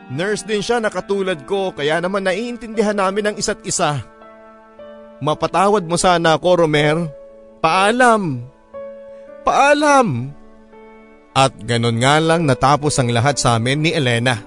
[0.09, 4.03] Nurse din siya na katulad ko kaya naman naiintindihan namin ang isa't isa.
[5.19, 7.07] Mapatawad mo sana ako, Romer.
[7.59, 8.43] Paalam.
[9.43, 10.38] Paalam.
[11.39, 14.43] At ganon nga lang natapos ang lahat sa amin ni Elena.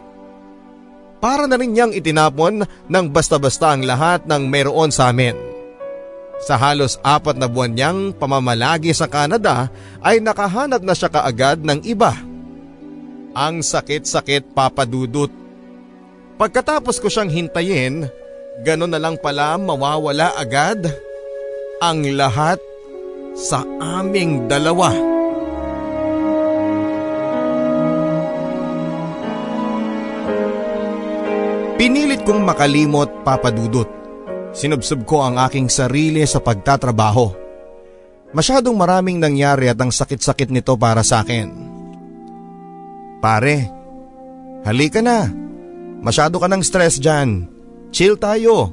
[1.24, 5.32] Para na rin niyang itinapon ng basta-basta ang lahat ng meron sa amin.
[6.45, 9.72] Sa halos apat na buwan niyang pamamalagi sa Canada
[10.05, 12.12] ay nakahanap na siya kaagad ng iba.
[13.32, 15.32] Ang sakit-sakit papadudot.
[16.36, 18.05] Pagkatapos ko siyang hintayin,
[18.66, 20.93] gano'n na lang pala mawawala agad
[21.80, 22.61] ang lahat
[23.32, 25.11] sa aming dalawa.
[32.23, 33.91] Pinilit kong makalimot papadudot.
[34.55, 37.35] Sinubsob ko ang aking sarili sa pagtatrabaho.
[38.31, 41.51] Masyadong maraming nangyari at ang sakit-sakit nito para sa akin.
[43.18, 43.66] Pare,
[44.62, 45.27] halika na.
[45.99, 47.51] Masyado ka ng stress dyan.
[47.91, 48.70] Chill tayo.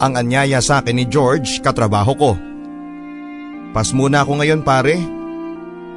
[0.00, 2.32] Ang anyaya sa akin ni George, katrabaho ko.
[3.76, 4.96] Pas muna ako ngayon pare.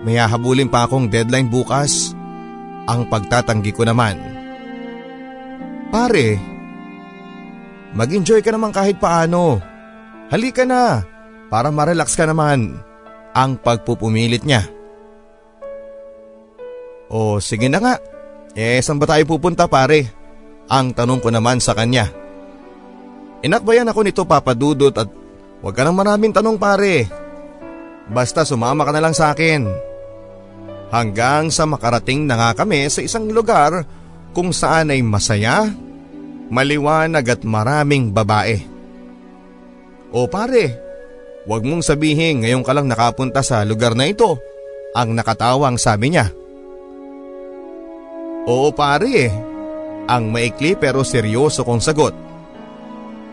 [0.03, 2.11] May hahabulin pa akong deadline bukas.
[2.91, 4.19] Ang pagtatanggi ko naman.
[5.87, 6.52] Pare,
[7.93, 9.61] mag-enjoy ka naman kahit paano.
[10.33, 11.05] Halika na,
[11.53, 12.77] para ma-relax ka naman.
[13.33, 14.65] Ang pagpupumilit niya.
[17.13, 17.95] O sige na nga,
[18.57, 20.09] eh saan ba tayo pupunta pare?
[20.69, 22.09] Ang tanong ko naman sa kanya.
[23.45, 25.09] Inakbayan ako nito papadudot at
[25.61, 27.05] huwag ka nang maraming tanong pare.
[28.09, 29.69] Basta sumama ka na lang sa akin.
[30.93, 33.85] Hanggang sa makarating na nga kami sa isang lugar
[34.31, 35.69] kung saan ay masaya,
[36.53, 38.61] maliwanag at maraming babae.
[40.13, 40.77] O pare,
[41.49, 44.37] wag mong sabihin ngayon ka lang nakapunta sa lugar na ito,
[44.93, 46.29] ang nakatawang sabi niya.
[48.45, 49.33] Oo pare,
[50.05, 52.13] ang maikli pero seryoso kong sagot.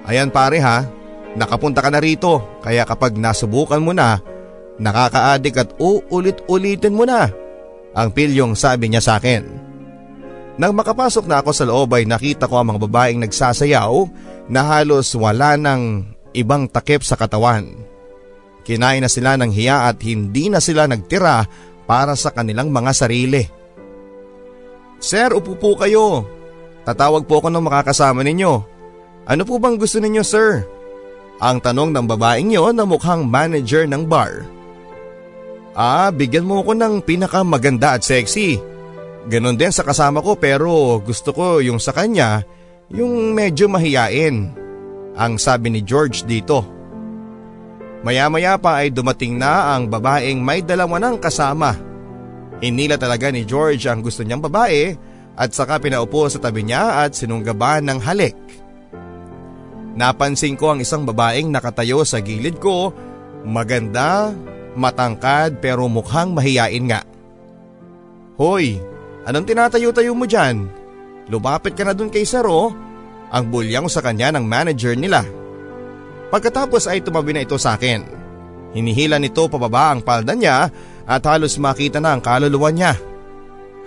[0.09, 0.89] Ayan pare ha,
[1.37, 4.25] nakapunta ka na rito kaya kapag nasubukan mo na,
[4.81, 7.29] nakakaadik at uulit-ulitin mo na.
[7.93, 9.70] Ang pilyong sabi niya sa akin.
[10.61, 13.93] Nang makapasok na ako sa loob ay nakita ko ang mga babaeng nagsasayaw
[14.53, 16.05] na halos wala ng
[16.37, 17.73] ibang takip sa katawan.
[18.61, 21.49] Kinain na sila ng hiya at hindi na sila nagtira
[21.89, 23.41] para sa kanilang mga sarili.
[25.01, 26.29] Sir, upo po kayo.
[26.85, 28.53] Tatawag po ako ng makakasama ninyo.
[29.25, 30.69] Ano po bang gusto ninyo sir?
[31.41, 34.45] Ang tanong ng babaeng yon na mukhang manager ng bar.
[35.73, 38.61] Ah, bigyan mo ko ng pinakamaganda at sexy.
[39.29, 42.41] Ganon din sa kasama ko pero gusto ko yung sa kanya,
[42.89, 44.57] yung medyo mahiyain.
[45.21, 46.65] Ang sabi ni George dito.
[48.01, 51.77] Maya-maya pa ay dumating na ang babaeng may dalawa ng kasama.
[52.65, 54.97] Inila talaga ni George ang gusto niyang babae
[55.37, 58.37] at saka pinaupo sa tabi niya at sinunggaban ng halik.
[59.97, 62.95] Napansin ko ang isang babaeng nakatayo sa gilid ko,
[63.45, 64.33] maganda,
[64.79, 67.05] matangkad pero mukhang mahiyain nga.
[68.41, 68.81] Hoy,
[69.27, 70.69] anong tinatayo-tayo mo dyan?
[71.31, 72.75] Lumapit ka na dun kay Saro,
[73.31, 75.23] ang bulyang sa kanya ng manager nila.
[76.31, 78.03] Pagkatapos ay tumabi na ito sa akin.
[78.71, 80.71] Hinihila nito pababa ang palda niya
[81.07, 82.95] at halos makita na ang kaluluwa niya.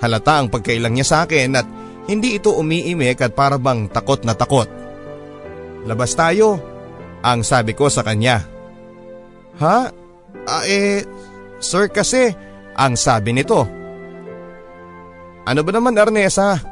[0.03, 1.67] Halata ang pagkailang niya sa akin at
[2.07, 4.67] hindi ito umiimik at parabang takot na takot.
[5.88, 6.59] Labas tayo,
[7.23, 8.43] ang sabi ko sa kanya.
[9.59, 9.77] Ha?
[10.43, 11.07] Ah, eh,
[11.63, 12.36] sir kasi,
[12.75, 13.63] ang sabi nito.
[15.43, 16.63] Ano ba naman Arnesa?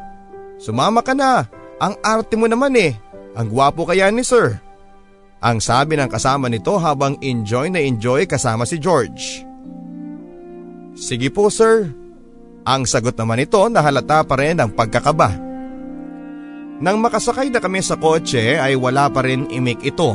[0.56, 1.44] Sumama ka na,
[1.82, 2.96] ang arte mo naman eh,
[3.36, 4.60] ang gwapo kaya ni sir.
[5.42, 9.44] Ang sabi ng kasama nito habang enjoy na enjoy kasama si George.
[10.94, 11.90] Sige po sir.
[12.62, 15.34] Ang sagot naman nito na halata pa rin ang pagkakaba.
[16.78, 20.14] Nang makasakay na kami sa kotse ay wala pa rin imik ito.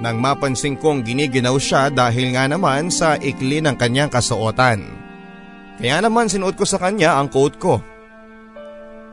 [0.00, 4.99] Nang mapansin kong giniginaw siya dahil nga naman sa ikli ng kanyang kasuotan.
[5.80, 7.80] Kaya naman sinuot ko sa kanya ang coat ko.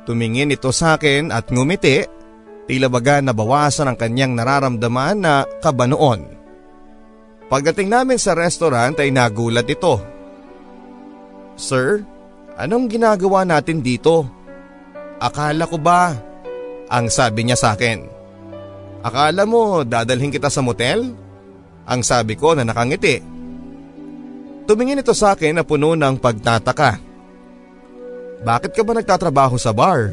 [0.03, 2.03] Tumingin ito sa akin at ngumiti,
[2.67, 6.27] tila baga nabawasan ang kanyang nararamdaman na kaba noon.
[7.47, 10.03] Pagdating namin sa restaurant ay nagulat ito.
[11.55, 12.03] Sir,
[12.59, 14.27] anong ginagawa natin dito?
[15.23, 16.11] Akala ko ba?
[16.91, 18.03] Ang sabi niya sa akin.
[19.07, 21.15] Akala mo dadalhin kita sa motel?
[21.87, 23.36] Ang sabi ko na nakangiti.
[24.67, 26.99] Tumingin ito sa akin na puno ng pagtataka.
[28.43, 30.11] Bakit ka ba nagtatrabaho sa bar?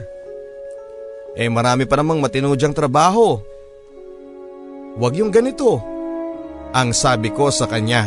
[1.34, 3.42] Eh marami pa namang matinudyang trabaho.
[4.94, 5.82] Huwag yung ganito.
[6.70, 8.06] Ang sabi ko sa kanya.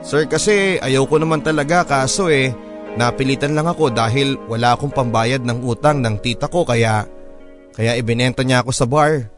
[0.00, 2.50] Sir kasi ayaw ko naman talaga kaso eh
[2.96, 7.06] napilitan lang ako dahil wala akong pambayad ng utang ng tita ko kaya
[7.76, 9.28] kaya ibinenta niya ako sa bar.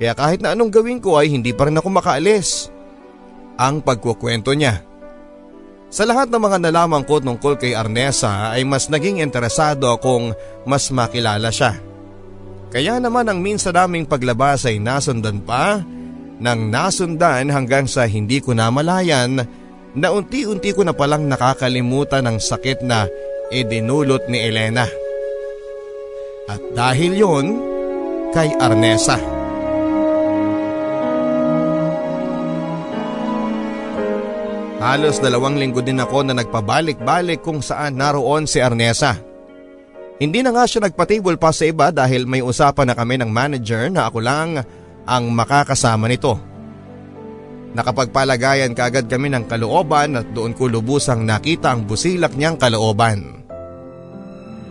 [0.00, 2.72] Kaya kahit na anong gawin ko ay hindi pa rin ako makaalis.
[3.56, 4.84] Ang pagkukwento niya.
[5.86, 10.34] Sa lahat ng mga nalaman ko tungkol kay Arnesa ay mas naging interesado akong
[10.68, 11.78] mas makilala siya.
[12.68, 15.80] Kaya naman ang minsan naming paglabas ay nasundan pa
[16.36, 19.40] nang nasundan hanggang sa hindi ko namalayan
[19.96, 23.08] na unti-unti ko na palang nakakalimutan ng sakit na
[23.48, 24.84] idinulot ni Elena.
[26.46, 27.46] At dahil yon
[28.36, 29.35] kay Arnesa.
[34.76, 39.16] Halos dalawang linggo din ako na nagpabalik-balik kung saan naroon si Arnesa.
[40.20, 43.88] Hindi na nga siya nagpatable pa sa iba dahil may usapan na kami ng manager
[43.88, 44.60] na ako lang
[45.08, 46.36] ang makakasama nito.
[47.72, 53.44] Nakapagpalagayan kaagad kami ng kalooban at doon ko lubusang nakita ang busilak niyang kalooban.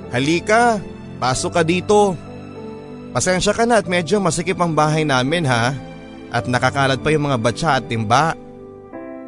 [0.09, 0.81] Halika,
[1.17, 2.13] pasok ka dito.
[3.13, 5.73] Pasensya ka na at medyo masikip ang bahay namin ha.
[6.29, 8.44] At nakakalat pa yung mga batsa at timba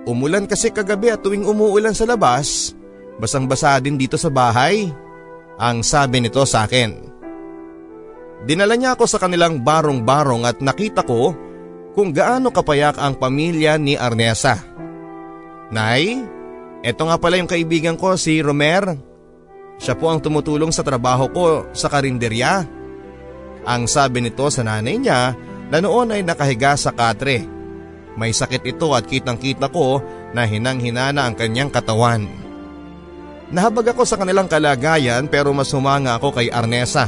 [0.07, 2.71] Umulan kasi kagabi at tuwing umuulan sa labas,
[3.19, 4.87] basang-basa din dito sa bahay.
[5.59, 6.95] Ang sabi nito sa akin.
[8.47, 11.35] Dinala niya ako sa kanilang barong-barong at nakita ko
[11.97, 14.61] kung gaano kapayak ang pamilya ni Arnesa.
[15.73, 16.21] Nay,
[16.85, 18.95] eto nga pala yung kaibigan ko si Romer.
[19.81, 22.63] Siya po ang tumutulong sa trabaho ko sa karinderya.
[23.67, 25.33] Ang sabi nito sa nanay niya
[25.67, 27.56] na noon ay nakahiga sa katre.
[28.17, 30.01] May sakit ito at kitang kita ko
[30.33, 32.25] na hinang-hinana ang kanyang katawan.
[33.53, 37.07] Nahabag ako sa kanilang kalagayan pero mas humanga ako kay Arnesa.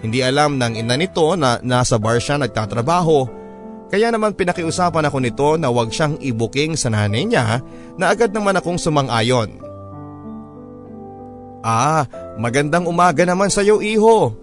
[0.00, 3.46] Hindi alam ng ina nito na nasa bar siya nagtatrabaho
[3.86, 7.62] kaya naman pinakiusapan ako nito na wag siyang ibuking sa nanay niya
[7.94, 9.62] na agad naman akong sumang-ayon.
[11.62, 12.06] Ah,
[12.38, 14.34] magandang umaga naman sa iyo iho.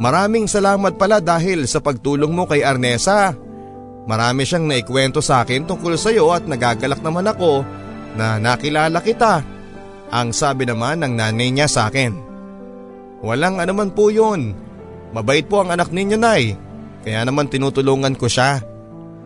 [0.00, 3.36] Maraming salamat pala dahil sa pagtulong mo kay Arnesa.
[4.04, 7.64] Marami siyang naikwento sa akin tungkol sa iyo at nagagalak naman ako
[8.20, 9.40] na nakilala kita.
[10.12, 12.12] Ang sabi naman ng nanay niya sa akin.
[13.24, 14.52] Walang anuman po yun.
[15.16, 16.52] Mabait po ang anak ninyo nay.
[17.00, 18.60] Kaya naman tinutulungan ko siya.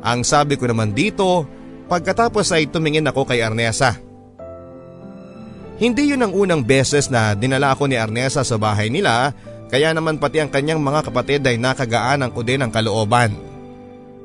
[0.07, 1.43] Ang sabi ko naman dito
[1.91, 3.99] pagkatapos ay tumingin ako kay Arnesa.
[5.79, 9.35] Hindi yun ang unang beses na dinala ako ni Arnesa sa bahay nila
[9.71, 13.48] kaya naman pati ang kanyang mga kapatid ay nakagaanan ko din ang kalooban.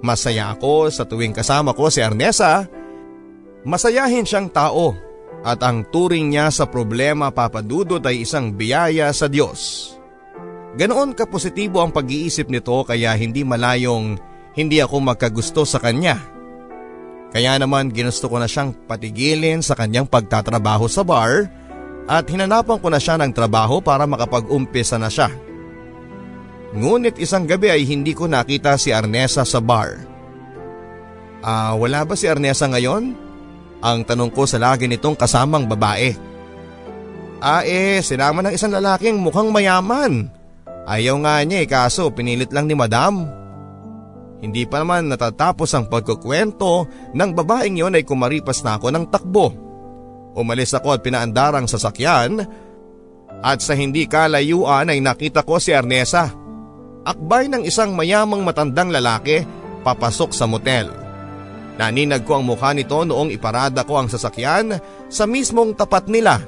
[0.03, 2.67] Masaya ako sa tuwing kasama ko si Arnesa.
[3.63, 4.91] Masayahin siyang tao
[5.47, 9.95] at ang turing niya sa problema papadudot ay isang biyaya sa Diyos.
[10.75, 14.19] Ganoon kapositibo ang pag-iisip nito kaya hindi malayong
[14.59, 16.19] hindi ako magkagusto sa kanya.
[17.31, 21.47] Kaya naman ginusto ko na siyang patigilin sa kanyang pagtatrabaho sa bar
[22.11, 25.31] at hinanapan ko na siya ng trabaho para makapag-umpisa na siya.
[26.73, 30.09] Ngunit isang gabi ay hindi ko nakita si Arnesa sa bar.
[31.45, 33.13] Ah, wala ba si Arnesa ngayon?
[33.83, 36.17] Ang tanong ko sa lagi nitong kasamang babae.
[37.43, 40.31] Ah eh, sinama ng isang lalaking mukhang mayaman.
[40.87, 43.27] Ayaw nga niya eh kaso pinilit lang ni madam.
[44.39, 49.51] Hindi pa naman natatapos ang pagkukwento ng babaeng yon ay kumaripas na ako ng takbo.
[50.33, 52.43] Umalis ako at pinaandarang sasakyan
[53.43, 56.42] at sa hindi kalayuan ay nakita ko si Arnesa
[57.03, 59.43] akbay ng isang mayamang matandang lalaki
[59.83, 60.89] papasok sa motel.
[61.73, 64.77] Naninag ko ang mukha nito noong iparada ko ang sasakyan
[65.09, 66.39] sa mismong tapat nila.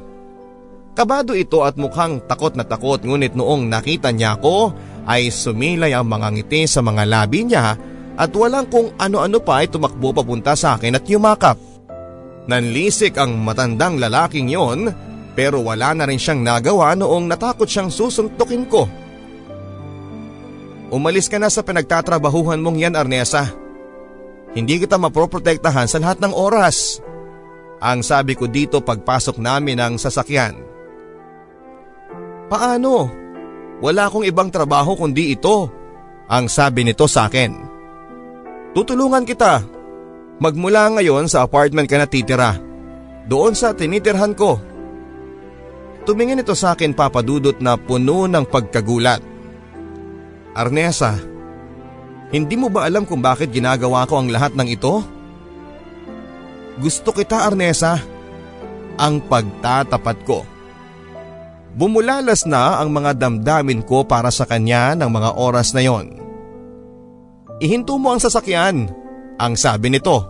[0.96, 4.72] Kabado ito at mukhang takot na takot ngunit noong nakita niya ako
[5.04, 7.76] ay sumilay ang mga ngiti sa mga labi niya
[8.16, 11.60] at walang kung ano-ano pa ay tumakbo papunta sa akin at yumakap.
[12.48, 14.88] Nanlisik ang matandang lalaking yon
[15.36, 18.88] pero wala na rin siyang nagawa noong natakot siyang susuntukin ko.
[20.94, 23.50] Umalis ka na sa pinagtatrabahuhan mong yan Arnesa.
[24.56, 27.02] Hindi kita maproprotektahan sa lahat ng oras.
[27.84, 30.56] Ang sabi ko dito pagpasok namin ng sasakyan.
[32.48, 33.12] Paano?
[33.84, 35.68] Wala akong ibang trabaho kundi ito.
[36.32, 37.52] Ang sabi nito sa akin.
[38.72, 39.62] Tutulungan kita.
[40.40, 42.56] Magmula ngayon sa apartment ka na titira.
[43.28, 44.62] Doon sa tinitirhan ko.
[46.06, 49.35] Tumingin ito sa akin papadudot na puno ng pagkagulat.
[50.56, 51.20] Arnesa,
[52.32, 55.04] hindi mo ba alam kung bakit ginagawa ko ang lahat ng ito?
[56.80, 58.00] Gusto kita Arnesa,
[58.96, 60.48] ang pagtatapat ko.
[61.76, 66.24] Bumulalas na ang mga damdamin ko para sa kanya ng mga oras na yon.
[67.60, 68.88] Ihinto mo ang sasakyan,
[69.36, 70.24] ang sabi nito.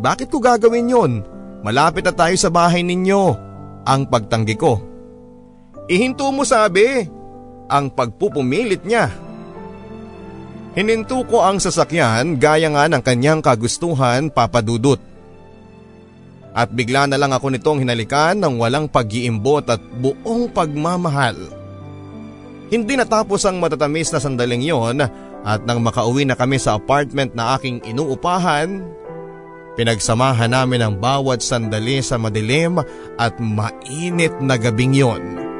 [0.00, 1.12] Bakit ko gagawin yon?
[1.60, 3.22] Malapit na tayo sa bahay ninyo,
[3.84, 4.80] ang pagtanggi ko.
[5.92, 7.04] Ihinto mo sabi,
[7.72, 9.08] ang pagpupumilit niya.
[10.76, 15.00] Hininto ko ang sasakyan gaya nga ng kanyang kagustuhan papadudot.
[16.52, 21.36] At bigla na lang ako nitong hinalikan ng walang pag-iimbot at buong pagmamahal.
[22.72, 25.00] Hindi natapos ang matatamis na sandaling yon
[25.44, 28.80] at nang makauwi na kami sa apartment na aking inuupahan,
[29.76, 32.80] pinagsamahan namin ang bawat sandali sa madilim
[33.20, 35.51] at mainit na gabing yon.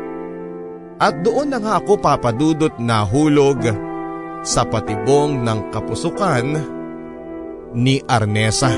[1.03, 3.59] At doon na nga ako papadudot na hulog
[4.47, 6.47] sa patibong ng kapusukan
[7.75, 8.71] ni Arnesa.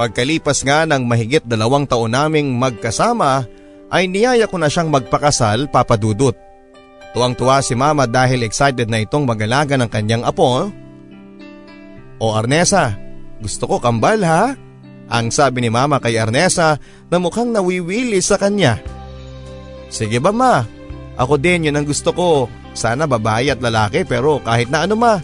[0.00, 3.44] Pagkalipas nga ng mahigit dalawang taon naming magkasama
[3.92, 6.32] ay niyaya ko na siyang magpakasal papadudot.
[7.12, 10.72] Tuwang-tuwa si mama dahil excited na itong magalaga ng kanyang apo.
[12.16, 13.05] O Arnesa,
[13.40, 14.56] gusto ko kambal ha?
[15.06, 18.82] Ang sabi ni mama kay Arnesa na mukhang nawiwili sa kanya.
[19.86, 20.66] Sige ba ma,
[21.14, 22.50] ako din yun ang gusto ko.
[22.76, 25.16] Sana babae at lalaki pero kahit na ano ma.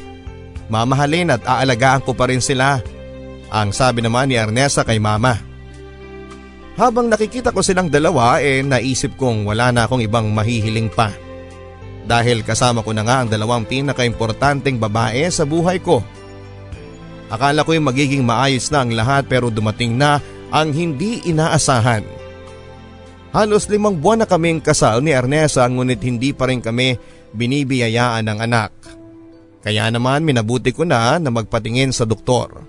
[0.72, 2.80] Mamahalin at aalagaan ko pa rin sila.
[3.52, 5.36] Ang sabi naman ni Ernesa kay mama.
[6.80, 11.12] Habang nakikita ko silang dalawa eh naisip kong wala na akong ibang mahihiling pa.
[12.08, 16.00] Dahil kasama ko na nga ang dalawang pinakaimportanteng babae sa buhay ko.
[17.32, 20.20] Akala ko'y magiging maayos na ang lahat pero dumating na
[20.52, 22.04] ang hindi inaasahan.
[23.32, 27.00] Halos limang buwan na kaming kasal ni Ernesa ngunit hindi pa rin kami
[27.32, 28.72] binibiyayaan ng anak.
[29.64, 32.60] Kaya naman minabuti ko na na magpatingin sa doktor.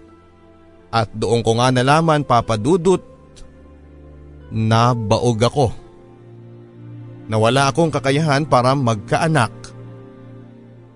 [0.87, 3.03] At doon ko nga nalaman papadudot
[4.47, 5.67] na baog ako.
[7.27, 9.51] Nawala akong kakayahan para magkaanak.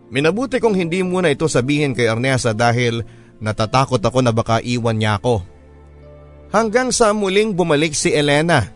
[0.08, 3.04] Minabuti kong hindi muna ito sabihin kay Ernesa dahil
[3.42, 5.44] natatakot ako na baka iwan niya ako.
[6.54, 8.72] Hanggang sa muling bumalik si Elena.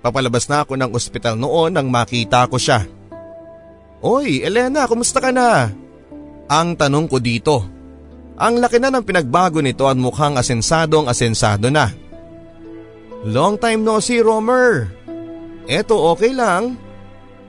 [0.00, 2.86] Papalabas na ako ng ospital noon nang makita ko siya.
[4.00, 5.72] Oy, Elena, kumusta ka na?
[6.46, 7.66] Ang tanong ko dito.
[8.36, 11.90] Ang laki na ng pinagbago nito at mukhang asensadong asensado na.
[13.26, 14.86] Long time no see, Romer.
[15.66, 16.78] Eto okay lang.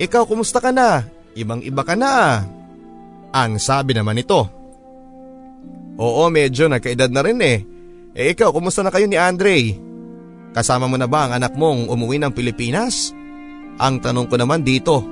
[0.01, 1.05] Ikaw kumusta ka na?
[1.37, 2.41] Ibang iba ka na.
[3.29, 4.56] Ang sabi naman nito.
[5.97, 7.65] Oo medyo nagkaedad na rin eh.
[8.13, 9.73] Eh ikaw kumusta na kayo ni Andre?
[10.53, 13.13] Kasama mo na ba ang anak mong umuwi ng Pilipinas?
[13.77, 15.05] Ang tanong ko naman dito.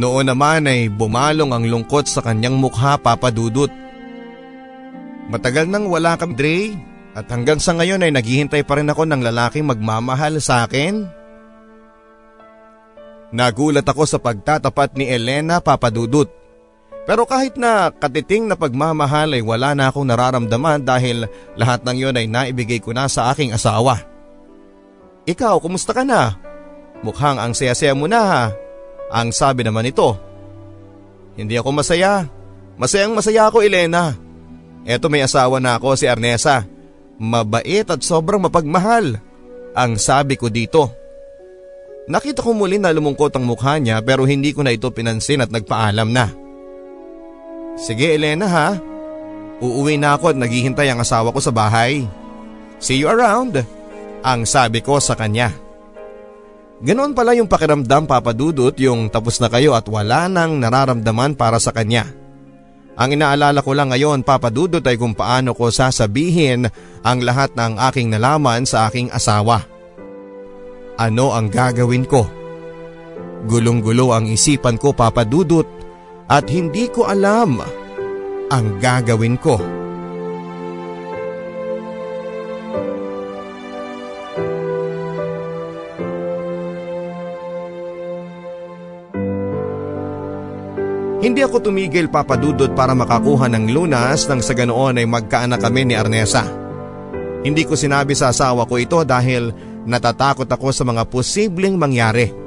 [0.00, 3.70] Noon naman ay bumalong ang lungkot sa kanyang mukha papadudot.
[5.28, 6.58] Matagal nang wala kami Dre
[7.14, 11.06] at hanggang sa ngayon ay naghihintay pa rin ako ng lalaking magmamahal sa akin.
[13.34, 16.43] Nagulat ako sa pagtatapat ni Elena papadudot.
[17.04, 22.16] Pero kahit na katiting na pagmamahal ay wala na akong nararamdaman dahil lahat ng yon
[22.16, 24.00] ay naibigay ko na sa aking asawa.
[25.28, 26.36] Ikaw, kumusta ka na?
[27.04, 28.42] Mukhang ang saya-saya mo na ha.
[29.12, 30.16] Ang sabi naman ito.
[31.36, 32.24] Hindi ako masaya.
[32.80, 34.16] Masayang masaya ako Elena.
[34.88, 36.64] Eto may asawa na ako si Arnesa.
[37.20, 39.20] Mabait at sobrang mapagmahal.
[39.76, 40.88] Ang sabi ko dito.
[42.08, 45.52] Nakita ko muli na lumungkot ang mukha niya pero hindi ko na ito pinansin at
[45.52, 46.43] nagpaalam na.
[47.74, 48.68] Sige Elena ha.
[49.58, 52.06] Uuwi na ako at naghihintay ang asawa ko sa bahay.
[52.78, 53.62] See you around.
[54.22, 55.50] Ang sabi ko sa kanya.
[56.84, 61.70] Ganoon pala yung pakiramdam papadudot yung tapos na kayo at wala nang nararamdaman para sa
[61.70, 62.10] kanya.
[62.94, 66.70] Ang inaalala ko lang ngayon papadudot ay kung paano ko sasabihin
[67.02, 69.66] ang lahat ng aking nalaman sa aking asawa.
[70.94, 72.26] Ano ang gagawin ko?
[73.50, 75.83] Gulong-gulo ang isipan ko papadudot
[76.28, 77.60] at hindi ko alam
[78.48, 79.56] ang gagawin ko.
[91.24, 95.96] Hindi ako tumigil papadudot para makakuha ng lunas nang sa ganoon ay magkaanak kami ni
[95.96, 96.44] Arnesa.
[97.40, 99.48] Hindi ko sinabi sa asawa ko ito dahil
[99.88, 102.43] natatakot ako sa mga posibleng mangyari.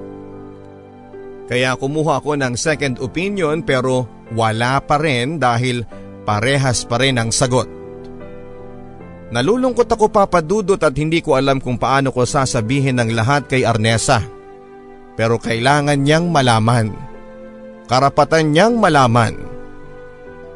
[1.47, 4.03] Kaya kumuha ako ng second opinion pero
[4.35, 5.87] wala pa rin dahil
[6.27, 7.71] parehas pa rin ang sagot.
[9.31, 14.23] Nalulungkot ako papadudot at hindi ko alam kung paano ko sasabihin ng lahat kay Arnesa.
[15.15, 16.91] Pero kailangan niyang malaman.
[17.87, 19.35] Karapatan niyang malaman.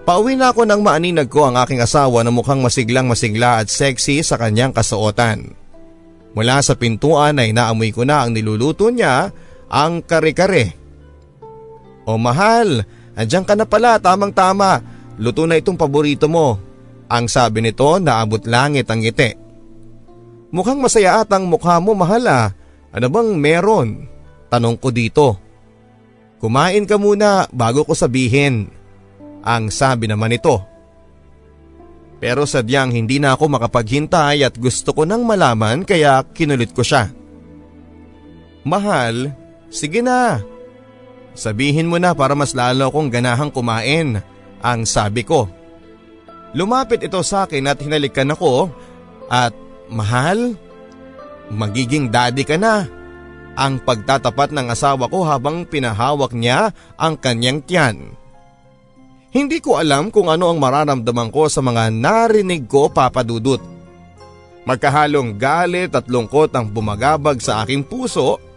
[0.03, 4.23] Pauwi na ako nang maaninag ko ang aking asawa na mukhang masiglang masigla at sexy
[4.23, 5.55] sa kanyang kasuotan.
[6.31, 9.29] Mula sa pintuan ay naamoy ko na ang niluluto niya,
[9.67, 10.80] ang kare-kare.
[12.11, 12.83] O mahal,
[13.15, 14.83] andyan ka na pala, tamang tama.
[15.15, 16.59] Luto na itong paborito mo.
[17.07, 19.31] Ang sabi nito naabot langit ang ngiti.
[20.51, 22.51] Mukhang masaya at ang mukha mo mahal ah.
[22.91, 24.11] Ano bang meron?
[24.51, 25.39] Tanong ko dito.
[26.43, 28.67] Kumain ka muna bago ko sabihin.
[29.47, 30.59] Ang sabi naman nito.
[32.19, 37.07] Pero sadyang hindi na ako makapaghintay at gusto ko nang malaman kaya kinulit ko siya.
[38.67, 39.31] Mahal,
[39.71, 40.43] sige na.
[41.31, 44.19] Sabihin mo na para mas lalo akong ganahang kumain,
[44.59, 45.47] ang sabi ko.
[46.51, 48.67] Lumapit ito sa akin at hinalikan ako
[49.31, 49.55] at
[49.87, 50.59] mahal,
[51.47, 52.87] magiging daddy ka na.
[53.55, 58.15] Ang pagtatapat ng asawa ko habang pinahawak niya ang kanyang tiyan.
[59.31, 63.63] Hindi ko alam kung ano ang mararamdaman ko sa mga narinig ko papadudot.
[64.67, 68.50] Magkahalong galit at lungkot ang bumagabag sa aking puso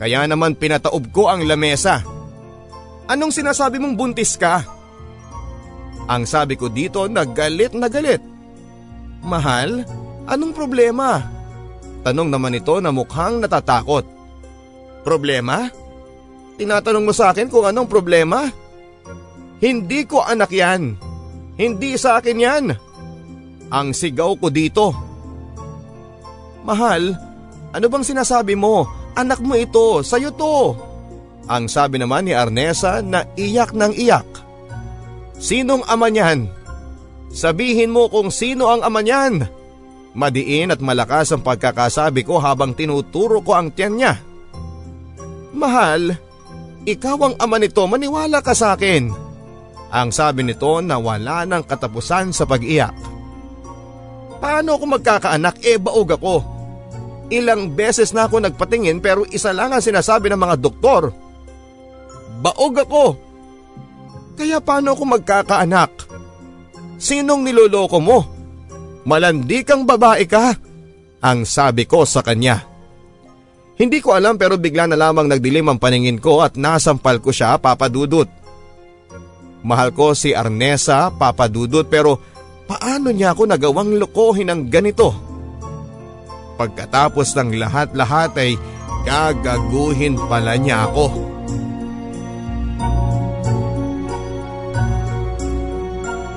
[0.00, 2.00] kaya naman pinataob ko ang lamesa.
[3.04, 4.64] Anong sinasabi mong buntis ka?
[6.08, 8.24] Ang sabi ko dito nagalit na galit.
[9.20, 9.84] Mahal,
[10.24, 11.20] anong problema?
[12.00, 14.08] Tanong naman ito na mukhang natatakot.
[15.04, 15.68] Problema?
[16.56, 18.48] Tinatanong mo sa akin kung anong problema?
[19.60, 20.96] Hindi ko anak yan.
[21.60, 22.64] Hindi sa akin yan.
[23.68, 24.96] Ang sigaw ko dito.
[26.64, 27.12] Mahal,
[27.76, 28.99] ano bang sinasabi mo?
[29.18, 30.74] Anak mo ito, sa'yo to.
[31.50, 34.28] Ang sabi naman ni Arnesa na iyak ng iyak.
[35.40, 36.46] Sinong ama niyan?
[37.30, 39.46] Sabihin mo kung sino ang ama niyan.
[40.14, 44.14] Madiin at malakas ang pagkakasabi ko habang tinuturo ko ang tiyan niya.
[45.54, 46.14] Mahal,
[46.86, 49.10] ikaw ang ama nito maniwala ka sa akin.
[49.90, 52.94] Ang sabi nito na wala ng katapusan sa pag-iyak.
[54.38, 56.36] Paano ako magkakaanak e baog ako?
[57.30, 61.14] Ilang beses na ako nagpatingin pero isa lang ang sinasabi ng mga doktor.
[62.42, 63.04] Baog ako.
[64.34, 65.92] Kaya paano ako magkakaanak?
[66.98, 68.18] Sinong niloloko mo?
[69.06, 70.58] Malandi kang babae ka?
[71.22, 72.66] Ang sabi ko sa kanya.
[73.78, 77.56] Hindi ko alam pero bigla na lamang nagdilim ang paningin ko at nasampal ko siya
[77.56, 78.28] papadudot.
[79.64, 82.20] Mahal ko si Arnesa papadudot pero
[82.66, 85.29] paano niya ako nagawang lokohin ng ganito?
[86.60, 88.60] Pagkatapos ng lahat-lahat ay
[89.08, 91.08] gagaguhin pala niya ako.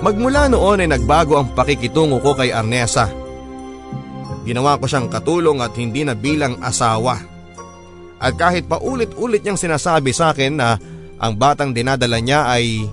[0.03, 3.07] Magmula noon ay nagbago ang pakikitungo ko kay Arnesa.
[4.43, 7.19] Ginawa ko siyang katulong at hindi na bilang asawa.
[8.19, 10.75] At kahit pa ulit-ulit niyang sinasabi sa akin na
[11.19, 12.83] ang batang dinadala niya ay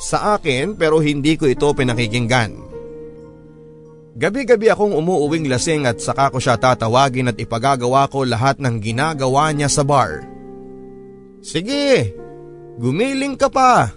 [0.00, 2.65] sa akin pero hindi ko ito pinakikinggan.
[4.16, 9.52] Gabi-gabi akong umuuwing lasing at saka ko siya tatawagin at ipagagawa ko lahat ng ginagawa
[9.52, 10.24] niya sa bar.
[11.44, 12.16] Sige,
[12.80, 13.92] gumiling ka pa.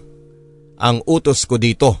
[0.76, 1.96] Ang utos ko dito.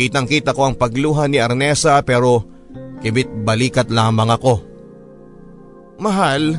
[0.00, 2.48] Kitang kita ko ang pagluha ni Arnesa pero
[3.04, 4.54] kibit balikat lamang ako.
[6.00, 6.56] Mahal,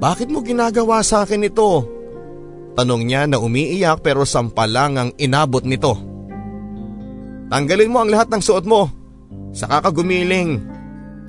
[0.00, 1.84] bakit mo ginagawa sa akin ito?
[2.72, 5.92] Tanong niya na umiiyak pero sampalang ang inabot nito.
[7.52, 8.95] Tanggalin mo ang lahat ng suot mo
[9.56, 10.60] Saka ka gumiling,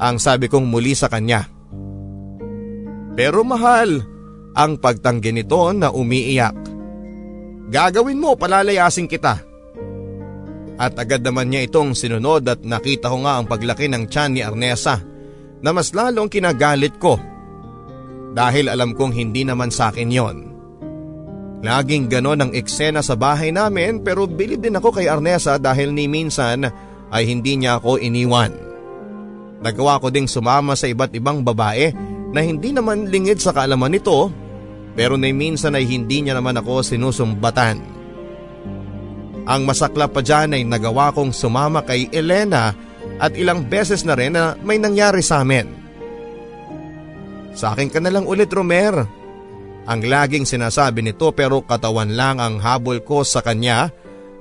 [0.04, 1.48] ang sabi kong muli sa kanya.
[3.16, 4.04] Pero mahal,
[4.52, 6.58] ang pagtanggi nito na umiiyak.
[7.72, 9.48] Gagawin mo, palalayasin kita.
[10.78, 14.42] At agad naman niya itong sinunod at nakita ko nga ang paglaki ng tiyan ni
[14.44, 15.02] Arnesa
[15.64, 17.18] na mas lalong kinagalit ko.
[18.38, 20.38] Dahil alam kong hindi naman sa akin yon.
[21.66, 26.06] Laging ganon ang eksena sa bahay namin pero bilib din ako kay Arnesa dahil ni
[26.06, 26.70] minsan
[27.12, 28.54] ay hindi niya ako iniwan.
[29.64, 31.90] Nagawa ko ding sumama sa iba't ibang babae
[32.32, 34.30] na hindi naman lingid sa kaalaman nito
[34.98, 37.78] pero na minsan ay hindi niya naman ako sinusumbatan.
[39.48, 42.76] Ang masaklap pa dyan ay nagawa kong sumama kay Elena
[43.22, 45.72] at ilang beses na rin na may nangyari sa amin.
[47.56, 49.08] Sa akin ka na lang ulit Romer.
[49.88, 53.88] Ang laging sinasabi nito pero katawan lang ang habol ko sa kanya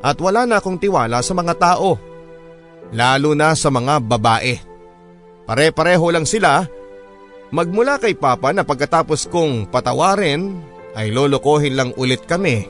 [0.03, 2.16] at wala na akong tiwala sa mga tao
[2.95, 4.55] lalo na sa mga babae.
[5.47, 6.67] Pare-pareho lang sila
[7.55, 10.59] magmula kay Papa na pagkatapos kong patawarin
[10.99, 12.67] ay lolokohin lang ulit kami.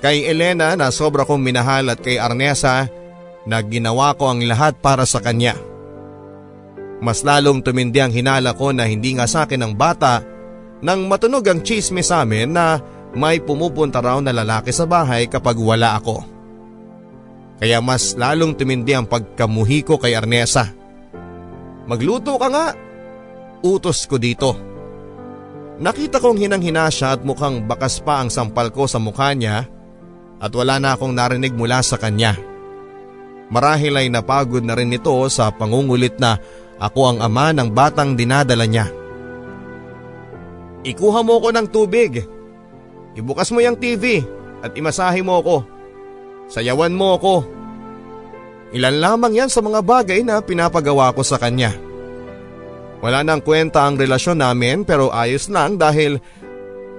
[0.00, 2.88] Kay Elena na sobra kong minahal at kay Arnesa
[3.44, 5.56] na ginawa ko ang lahat para sa kanya.
[7.00, 10.20] Mas lalong tumindi ang hinala ko na hindi nga sa akin ang bata
[10.84, 12.80] nang matunog ang chisme sa amin na
[13.16, 16.39] may pumupunta raw na lalaki sa bahay kapag wala ako.
[17.60, 20.72] Kaya mas lalong tumindi ang pagkamuhi ko kay Arnesa.
[21.84, 22.72] Magluto ka nga.
[23.60, 24.56] Utos ko dito.
[25.80, 29.68] Nakita kong hinang-hina siya at mukhang bakas pa ang sampal ko sa mukha niya
[30.40, 32.36] at wala na akong narinig mula sa kanya.
[33.52, 36.40] Marahil ay napagod na rin ito sa pangungulit na
[36.80, 38.88] ako ang ama ng batang dinadala niya.
[40.80, 42.24] Ikuha mo ko ng tubig.
[43.12, 44.24] Ibukas mo yung TV
[44.64, 45.79] at imasahe mo ako.
[46.50, 47.34] Sayawan mo ako.
[48.74, 51.74] Ilan lamang yan sa mga bagay na pinapagawa ko sa kanya.
[53.00, 56.20] Wala nang kwenta ang relasyon namin pero ayos lang dahil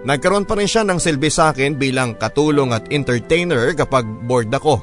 [0.08, 4.82] nagkaroon pa rin siya ng silbi sa akin bilang katulong at entertainer kapag bored ako.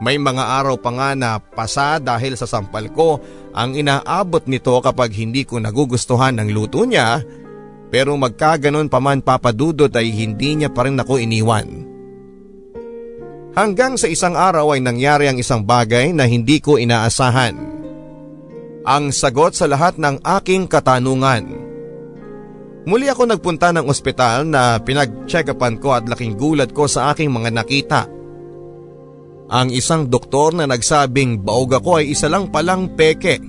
[0.00, 3.20] May mga araw pa nga na pasa dahil sa sampal ko
[3.52, 7.20] ang inaabot nito kapag hindi ko nagugustuhan ang luto niya
[7.90, 11.89] pero magkaganon pa man papadudot ay hindi niya pa rin ako iniwan.
[13.54, 17.56] Hanggang sa isang araw ay nangyari ang isang bagay na hindi ko inaasahan.
[18.86, 21.44] Ang sagot sa lahat ng aking katanungan.
[22.88, 27.50] Muli ako nagpunta ng ospital na pinag-check-upan ko at laking gulat ko sa aking mga
[27.52, 28.02] nakita
[29.50, 33.42] ang isang doktor na nagsabing baog ako ay isa lang palang peke.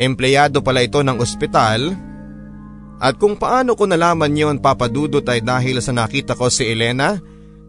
[0.00, 1.92] Empleyado pala ito ng ospital
[2.96, 7.20] at kung paano ko nalaman yon papadudot ay dahil sa nakita ko si Elena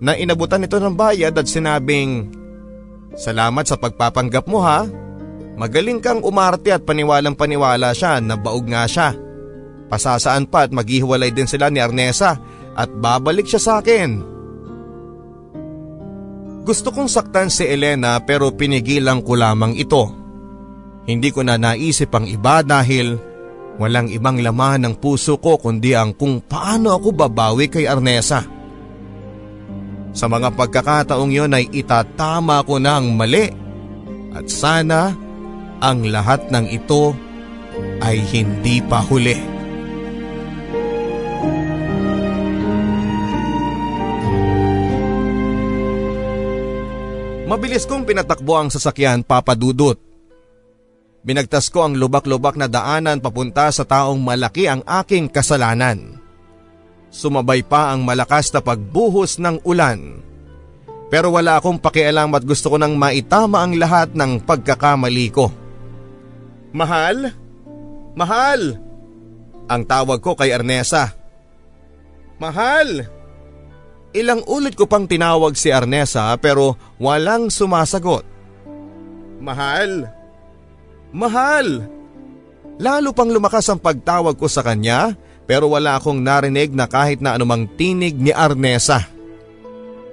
[0.01, 2.41] na inabutan ito ng bayad at sinabing
[3.11, 4.87] Salamat sa pagpapanggap mo ha.
[5.59, 9.11] Magaling kang umarte at paniwalang paniwala siya na baog nga siya.
[9.91, 12.39] Pasasaan pa at maghihiwalay din sila ni Arnesa
[12.71, 14.23] at babalik siya sa akin.
[16.63, 20.07] Gusto kong saktan si Elena pero pinigilan ko lamang ito.
[21.03, 23.19] Hindi ko na naisip ang iba dahil
[23.75, 28.60] walang ibang laman ng puso ko kundi ang kung paano ako babawi kay Arnesa.
[30.11, 33.47] Sa mga pagkakataong yon ay itatama ko na ang mali
[34.35, 35.15] at sana
[35.79, 37.15] ang lahat ng ito
[38.03, 39.39] ay hindi pa huli.
[47.51, 49.99] Mabilis kong pinatakbo ang sasakyan papadudot.
[51.21, 56.15] Binagtas ko ang lubak-lubak na daanan papunta sa taong malaki ang aking kasalanan.
[57.11, 60.23] Sumabay pa ang malakas na pagbuhos ng ulan.
[61.11, 65.51] Pero wala akong pakialam at gusto ko nang maitama ang lahat ng pagkakamali ko.
[66.71, 67.35] Mahal?
[68.15, 68.79] Mahal!
[69.67, 70.55] Ang tawag ko kay.
[70.55, 71.11] Mahal!
[72.39, 72.89] Mahal!
[74.11, 78.27] Ilang ulit ko pang tinawag si Arnesa pero walang sumasagot.
[79.39, 80.07] Mahal!
[81.11, 81.67] Mahal!
[82.79, 85.15] Lalo pang lumakas ang pagtawag ko sa kanya
[85.51, 89.03] pero wala akong narinig na kahit na anumang tinig ni Arnesa.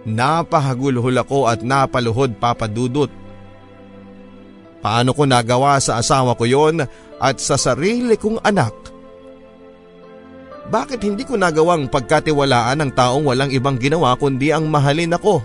[0.02, 3.06] Napahagulhol ako at napaluhod papadudot.
[4.82, 6.82] Paano ko nagawa sa asawa ko yon
[7.23, 8.74] at sa sarili kong anak
[10.69, 15.40] bakit hindi ko nagawang pagkatiwalaan ng taong walang ibang ginawa kundi ang mahalin ako?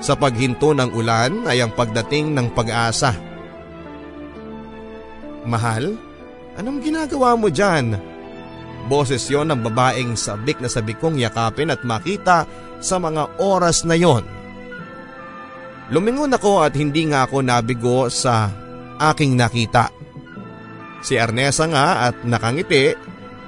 [0.00, 3.12] Sa paghinto ng ulan ay ang pagdating ng pag-asa.
[5.44, 6.00] Mahal,
[6.56, 8.11] anong ginagawa mo dyan?
[8.90, 12.44] Boses yon ng babaeng sabik na sabik kong yakapin at makita
[12.82, 14.26] sa mga oras na yon.
[15.92, 18.50] Lumingon ako at hindi nga ako nabigo sa
[18.98, 19.92] aking nakita.
[21.02, 22.94] Si Ernesa nga at nakangiti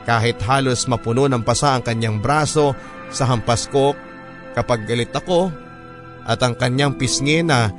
[0.05, 2.77] kahit halos mapuno ng pasa ang kanyang braso
[3.09, 3.97] sa hampas ko
[4.53, 5.49] kapag galit ako
[6.27, 7.71] at ang kanyang pisngi na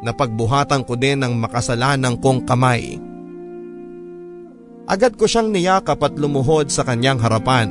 [0.00, 3.09] napagbuhatan ko din ng makasalanang kong kamay.
[4.88, 7.68] Agad ko siyang niyakap at lumuhod sa kanyang harapan.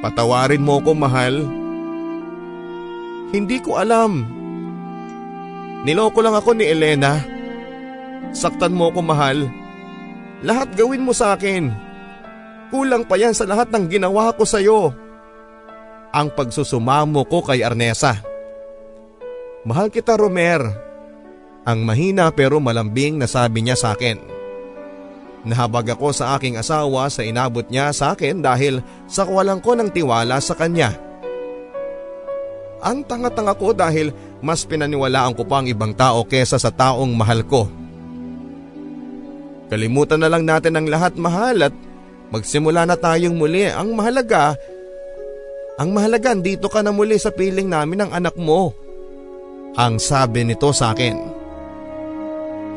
[0.00, 1.44] Patawarin mo ko mahal.
[3.30, 4.24] Hindi ko alam.
[5.84, 7.20] Niloko lang ako ni Elena.
[8.32, 9.44] Saktan mo ko mahal.
[10.40, 11.68] Lahat gawin mo sa akin.
[12.72, 14.96] Kulang pa yan sa lahat ng ginawa ko sa iyo.
[16.10, 18.18] Ang pagsusumamo ko kay Arnesa.
[19.68, 20.64] Mahal kita Romer.
[21.68, 24.39] Ang mahina pero malambing na sabi niya sa akin.
[25.40, 29.88] Nahabag ako sa aking asawa sa inabot niya sa akin dahil sa kawalan ko ng
[29.88, 30.92] tiwala sa kanya.
[32.80, 37.44] Ang tanga-tanga ko dahil mas pinaniwalaan ko pa ang ibang tao kesa sa taong mahal
[37.44, 37.68] ko.
[39.68, 41.74] Kalimutan na lang natin ang lahat mahal at
[42.30, 43.66] Magsimula na tayong muli.
[43.66, 44.54] Ang mahalaga,
[45.76, 48.70] ang mahalaga dito ka na muli sa piling namin ng anak mo.
[49.74, 51.39] Ang sabi nito sa akin.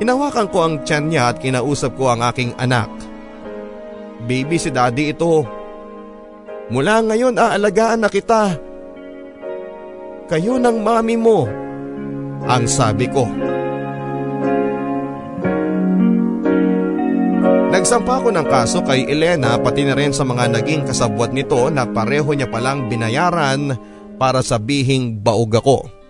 [0.02, 2.90] Hinawakan ko ang tiyan niya at kinausap ko ang aking anak.
[4.26, 5.46] Baby si daddy ito.
[6.74, 8.58] Mula ngayon aalagaan na kita.
[10.32, 11.46] Kayo ng mami mo.
[12.48, 13.28] Ang sabi ko.
[17.74, 21.90] Nagsampa ko ng kaso kay Elena pati na rin sa mga naging kasabwat nito na
[21.90, 23.74] pareho niya palang binayaran
[24.22, 26.03] para sabihing baog ako.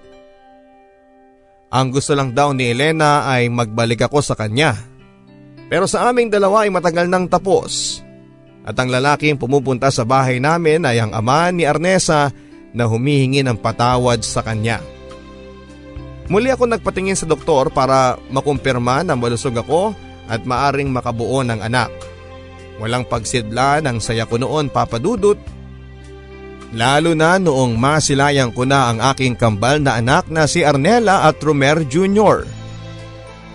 [1.74, 4.78] Ang gusto lang daw ni Elena ay magbalik ako sa kanya.
[5.74, 7.98] Pero sa aming dalawa ay matagal nang tapos.
[8.62, 12.30] At ang lalaking pumupunta sa bahay namin ay ang ama ni Arnesa
[12.78, 14.86] na humihingi ng patawad sa kanya.
[16.30, 19.98] Muli ako nagpatingin sa doktor para makumpirma na malusog ako
[20.30, 21.90] at maaring makabuo ng anak.
[22.78, 25.36] Walang pagsidla ng saya ko noon papadudot.
[26.74, 31.38] Lalo na noong masilayang ko na ang aking kambal na anak na si Arnella at
[31.38, 32.50] Romer Jr.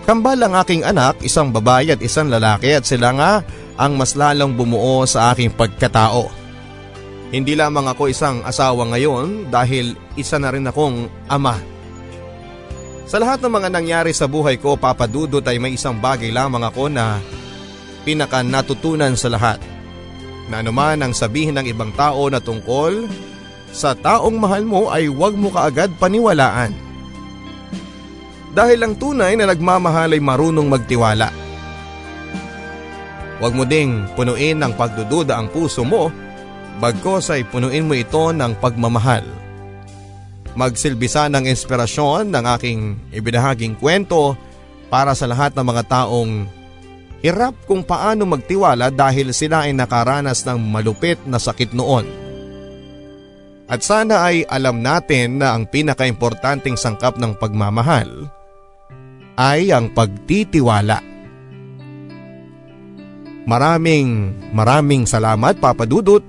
[0.07, 3.31] Kambal ang aking anak, isang babae at isang lalaki at sila nga
[3.75, 6.31] ang mas lalong bumuo sa aking pagkatao.
[7.29, 11.59] Hindi lamang ako isang asawa ngayon dahil isa na rin akong ama.
[13.05, 16.89] Sa lahat ng mga nangyari sa buhay ko, papadudot ay may isang bagay lamang ako
[16.89, 17.21] na
[18.07, 19.61] pinaka natutunan sa lahat.
[20.49, 23.05] Na anuman ang sabihin ng ibang tao na tungkol
[23.69, 26.73] sa taong mahal mo ay huwag mo kaagad paniwalaan.
[28.57, 31.29] Dahil ang tunay na nagmamahal ay marunong magtiwala.
[33.37, 36.09] Huwag mo ding punuin ng pagdududa ang puso mo,
[36.81, 39.39] bagkos ay punuin mo ito ng pagmamahal
[40.59, 42.79] magsilbisa ng inspirasyon ng aking
[43.13, 44.35] ibinahaging kwento
[44.91, 46.43] para sa lahat ng mga taong
[47.19, 52.07] hirap kung paano magtiwala dahil sila ay nakaranas ng malupit na sakit noon.
[53.69, 58.25] At sana ay alam natin na ang pinakaimportanteng sangkap ng pagmamahal
[59.37, 61.05] ay ang pagtitiwala.
[63.45, 66.25] Maraming maraming salamat Papa Dudut,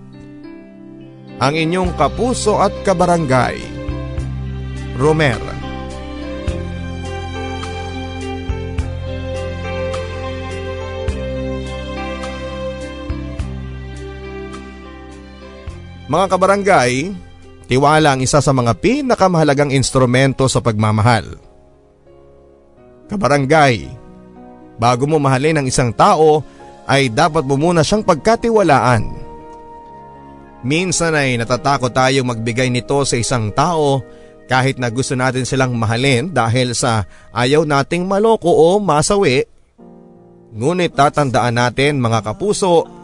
[1.41, 3.57] ang inyong kapuso at kabarangay.
[5.01, 5.70] Romer.
[16.11, 17.15] Mga kabarangay,
[17.71, 21.39] tiwala ang isa sa mga pinakamahalagang instrumento sa pagmamahal.
[23.07, 23.87] Kabarangay,
[24.75, 26.43] bago mo mahalin ang isang tao
[26.91, 29.07] ay dapat mo muna siyang pagkatiwalaan.
[30.67, 34.03] Minsan ay natatakot tayong magbigay nito sa isang tao
[34.51, 39.47] kahit na gusto natin silang mahalin dahil sa ayaw nating maloko o masawi.
[40.59, 42.99] Ngunit tatandaan natin mga kapuso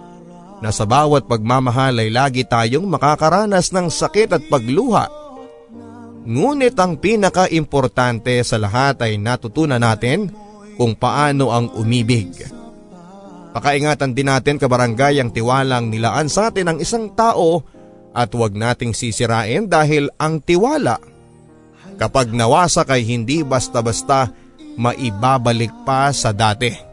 [0.64, 5.08] na sa bawat pagmamahal ay lagi tayong makakaranas ng sakit at pagluha.
[6.26, 10.32] Ngunit ang pinaka-importante sa lahat ay natutunan natin
[10.74, 12.34] kung paano ang umibig.
[13.54, 17.64] Pakaingatan din natin kabarangay ang tiwalang nilaan sa atin ng isang tao
[18.12, 21.16] at huwag nating sisirain dahil ang tiwala
[21.96, 24.28] Kapag nawasak ay hindi basta-basta
[24.76, 26.85] maibabalik pa sa dati.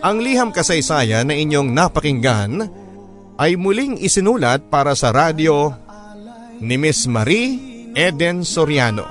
[0.00, 2.72] Ang liham kasaysayan na inyong napakinggan
[3.36, 5.72] ay muling isinulat para sa radyo
[6.60, 7.60] ni Miss Marie
[7.92, 9.04] Eden Soriano.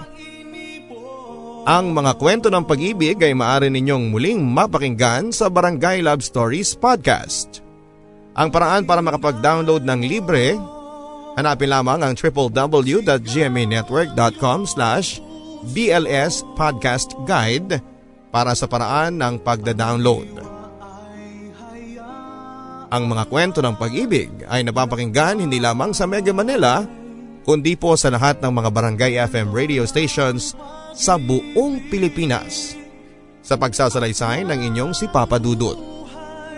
[1.69, 7.61] Ang mga kwento ng pag-ibig ay maaari ninyong muling mapakinggan sa Barangay Love Stories Podcast.
[8.33, 10.57] Ang paraan para makapag-download ng libre
[11.39, 15.23] Hanapin lamang ang www.gmanetwork.com slash
[15.71, 17.79] BLS Podcast Guide
[18.27, 20.58] para sa paraan ng pagda-download.
[22.89, 26.81] Ang mga kwento ng pag-ibig ay napapakinggan hindi lamang sa Mega Manila
[27.45, 30.57] kundi po sa lahat ng mga barangay FM radio stations
[30.97, 32.73] sa buong Pilipinas.
[33.45, 35.77] Sa pagsasalaysay ng inyong si Papa Dudut.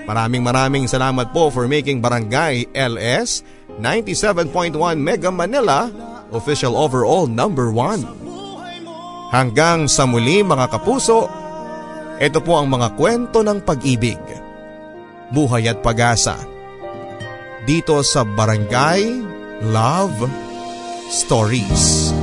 [0.08, 3.44] Maraming maraming salamat po for making Barangay LS
[3.80, 5.88] 97.1 Mega Manila
[6.32, 9.32] official overall number 1.
[9.32, 11.28] Hanggang sa muli mga kapuso,
[12.20, 14.20] ito po ang mga kwento ng pag-ibig,
[15.32, 16.38] buhay at pag-asa.
[17.66, 19.24] Dito sa Barangay
[19.64, 20.28] Love
[21.12, 22.21] Stories.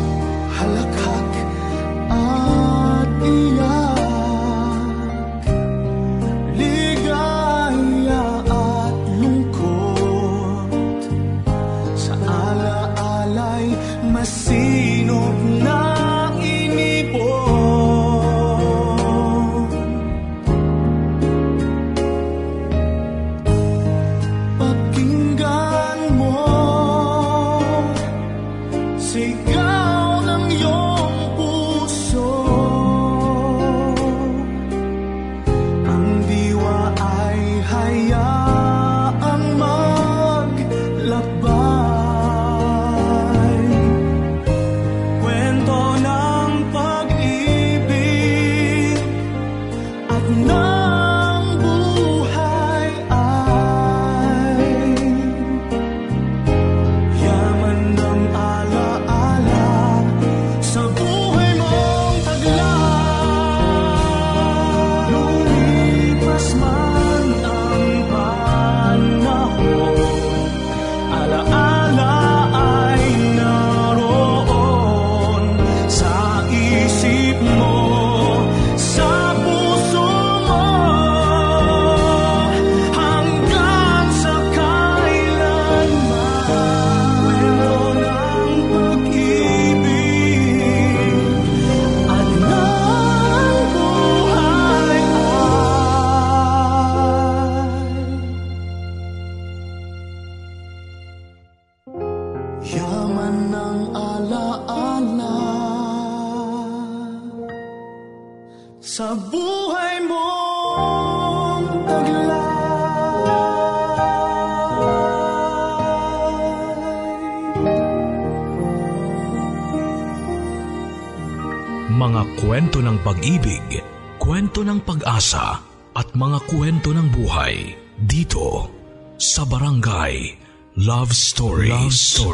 [126.48, 127.76] Kwento ng buhay
[128.08, 128.72] dito
[129.20, 130.32] sa Barangay
[130.80, 131.68] Love Stories.
[131.76, 132.27] Love Stories.